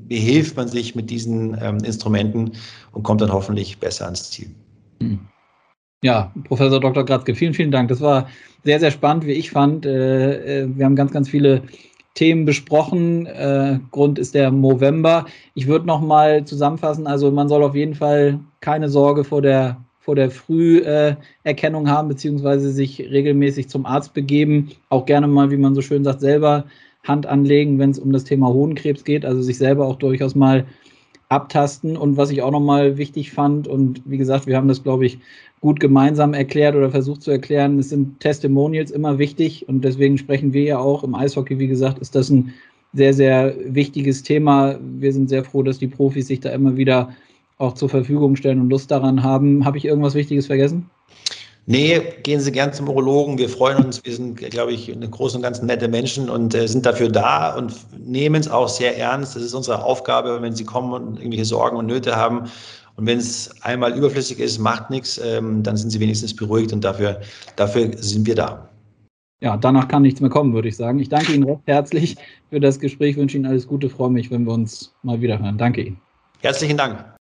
behilft 0.09 0.57
man 0.57 0.69
sich 0.69 0.95
mit 0.95 1.11
diesen 1.11 1.57
ähm, 1.61 1.79
Instrumenten 1.79 2.53
und 2.93 3.03
kommt 3.03 3.21
dann 3.21 3.33
hoffentlich 3.33 3.79
besser 3.79 4.07
ans 4.07 4.31
Ziel. 4.31 4.51
Hm. 5.01 5.21
Ja, 6.03 6.33
Professor 6.45 6.81
Dr. 6.81 7.05
Gratzke, 7.05 7.35
vielen, 7.35 7.55
vielen 7.55 7.71
Dank. 7.71 7.89
Das 7.89 8.01
war 8.01 8.29
sehr, 8.63 8.79
sehr 8.79 8.91
spannend, 8.91 9.27
wie 9.27 9.33
ich 9.33 9.51
fand. 9.51 9.87
Äh, 9.87 10.63
äh, 10.63 10.69
wir 10.75 10.85
haben 10.85 10.97
ganz, 10.97 11.13
ganz 11.13 11.29
viele 11.29 11.63
Themen 12.15 12.45
besprochen. 12.45 13.27
Äh, 13.27 13.81
Grund 13.91 14.19
ist 14.19 14.35
der 14.35 14.51
November. 14.51 15.27
Ich 15.55 15.67
würde 15.67 15.87
noch 15.87 16.01
mal 16.01 16.45
zusammenfassen. 16.45 17.07
Also 17.07 17.31
man 17.31 17.49
soll 17.49 17.63
auf 17.63 17.75
jeden 17.75 17.95
Fall 17.95 18.41
keine 18.61 18.89
Sorge 18.89 19.25
vor 19.25 19.43
der 19.43 19.77
vor 20.05 20.15
der 20.15 20.31
Früherkennung 20.31 21.89
haben 21.89 22.09
beziehungsweise 22.09 22.71
sich 22.71 23.01
regelmäßig 23.01 23.71
zum 23.71 23.87
Arzt 23.87 24.13
begeben. 24.13 24.73
Auch 24.91 25.07
gerne 25.07 25.27
mal, 25.27 25.51
wie 25.51 25.57
man 25.57 25.75
so 25.75 25.81
schön 25.81 26.05
sagt, 26.05 26.21
selber 26.21 26.67
Hand 27.05 27.25
anlegen, 27.25 27.79
wenn 27.79 27.91
es 27.91 27.99
um 27.99 28.13
das 28.13 28.25
Thema 28.25 28.49
Hodenkrebs 28.49 29.05
geht. 29.05 29.25
Also 29.25 29.41
sich 29.41 29.57
selber 29.57 29.87
auch 29.87 29.97
durchaus 29.97 30.35
mal 30.35 30.67
abtasten. 31.35 31.97
Und 31.97 32.17
was 32.17 32.31
ich 32.31 32.43
auch 32.43 32.51
nochmal 32.51 32.97
wichtig 32.97 33.33
fand, 33.33 33.69
und 33.69 34.03
wie 34.05 34.19
gesagt, 34.19 34.47
wir 34.47 34.57
haben 34.57 34.69
das, 34.69 34.83
glaube 34.83 35.07
ich, 35.07 35.19
gut 35.61 35.81
gemeinsam 35.81 36.35
erklärt 36.35 36.77
oder 36.77 36.91
versucht 36.91 37.23
zu 37.23 37.31
erklären, 37.31 37.79
es 37.79 37.89
sind 37.89 38.21
Testimonials 38.21 38.91
immer 38.91 39.19
wichtig 39.19 39.69
und 39.69 39.83
deswegen 39.83 40.19
sprechen 40.19 40.53
wir 40.53 40.63
ja 40.63 40.79
auch 40.79 41.03
im 41.05 41.15
Eishockey, 41.15 41.59
wie 41.59 41.69
gesagt, 41.69 41.99
ist 41.99 42.15
das 42.15 42.31
ein 42.31 42.53
sehr, 42.93 43.15
sehr 43.15 43.55
wichtiges 43.67 44.23
Thema. 44.23 44.79
Wir 44.99 45.13
sind 45.13 45.29
sehr 45.29 45.45
froh, 45.45 45.63
dass 45.63 45.79
die 45.79 45.89
Profis 45.89 46.29
sich 46.29 46.41
da 46.41 46.51
immer 46.51 46.77
wieder 46.77 47.09
auch 47.59 47.75
zur 47.75 47.89
Verfügung 47.89 48.37
stellen 48.37 48.61
und 48.61 48.71
Lust 48.71 48.91
daran 48.91 49.23
haben. 49.23 49.65
Habe 49.65 49.79
ich 49.79 49.85
irgendwas 49.85 50.15
Wichtiges 50.15 50.47
vergessen? 50.47 50.91
Nee, 51.67 52.01
gehen 52.23 52.41
Sie 52.41 52.53
gern 52.53 52.75
zum 52.75 52.89
Urologen. 52.89 53.39
Wir 53.39 53.49
freuen 53.49 53.83
uns. 53.83 54.05
Wir 54.05 54.15
sind, 54.15 54.37
glaube 54.37 54.73
ich, 54.73 54.93
eine 54.93 55.09
große 55.09 55.37
und 55.37 55.43
ganz 55.43 55.63
nette 55.63 55.89
Menschen 55.89 56.29
und 56.29 56.55
äh, 56.55 56.69
sind 56.69 56.85
dafür 56.85 57.09
da 57.09 57.57
und 57.57 57.75
nehmen 57.99 58.37
es 58.37 58.49
auch 58.49 58.69
sehr 58.69 58.99
ernst. 58.99 59.35
Das 59.35 59.43
ist 59.43 59.55
unsere 59.55 59.83
Aufgabe, 59.83 60.43
wenn 60.43 60.55
Sie 60.55 60.65
kommen 60.65 60.93
und 60.93 61.17
irgendwelche 61.17 61.47
Sorgen 61.47 61.79
und 61.79 61.87
Nöte 61.87 62.17
haben. 62.17 62.51
Und 62.97 63.07
wenn 63.07 63.19
es 63.19 63.51
einmal 63.63 63.97
überflüssig 63.97 64.39
ist, 64.41 64.59
macht 64.59 64.91
nichts, 64.91 65.19
ähm, 65.19 65.63
dann 65.63 65.77
sind 65.77 65.91
Sie 65.91 66.01
wenigstens 66.01 66.37
beruhigt 66.37 66.73
und 66.73 66.85
dafür, 66.85 67.21
dafür 67.57 67.91
sind 67.97 68.27
wir 68.27 68.35
da. 68.35 68.69
Ja, 69.41 69.57
danach 69.57 69.89
kann 69.89 70.03
nichts 70.03 70.21
mehr 70.21 70.31
kommen, 70.31 70.53
würde 70.53 70.69
ich 70.69 70.77
sagen. 70.77 70.99
Ich 71.01 71.09
danke 71.09 71.33
Ihnen 71.33 71.45
recht 71.45 71.61
herzlich 71.67 72.17
für 72.51 72.61
das 72.61 72.79
Gespräch, 72.79 73.17
wünsche 73.17 73.37
Ihnen 73.37 73.47
alles 73.47 73.67
Gute, 73.67 73.89
freue 73.89 74.11
mich, 74.11 74.31
wenn 74.31 74.45
wir 74.45 74.53
uns 74.53 74.95
mal 75.03 75.21
wieder 75.21 75.39
hören. 75.39 75.59
Danke 75.59 75.83
Ihnen. 75.83 76.01
Herzlichen 76.41 76.77
Dank. 76.77 77.14